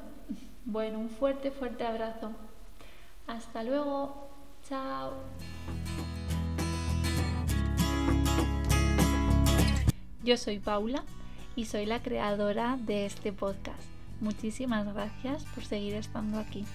Bueno, 0.66 1.00
un 1.00 1.10
fuerte, 1.10 1.50
fuerte 1.50 1.86
abrazo. 1.86 2.32
Hasta 3.26 3.64
luego. 3.64 4.28
Chao. 4.68 5.14
Yo 10.24 10.36
soy 10.36 10.60
Paula 10.60 11.04
y 11.56 11.66
soy 11.66 11.86
la 11.86 12.02
creadora 12.02 12.78
de 12.82 13.06
este 13.06 13.32
podcast. 13.32 13.84
Muchísimas 14.20 14.92
gracias 14.92 15.46
por 15.46 15.64
seguir 15.64 15.94
estando 15.94 16.40
aquí 16.40 16.66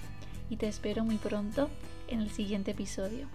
y 0.49 0.57
te 0.57 0.69
espero 0.69 1.05
muy 1.05 1.17
pronto 1.17 1.69
en 2.07 2.21
el 2.21 2.31
siguiente 2.31 2.71
episodio. 2.71 3.27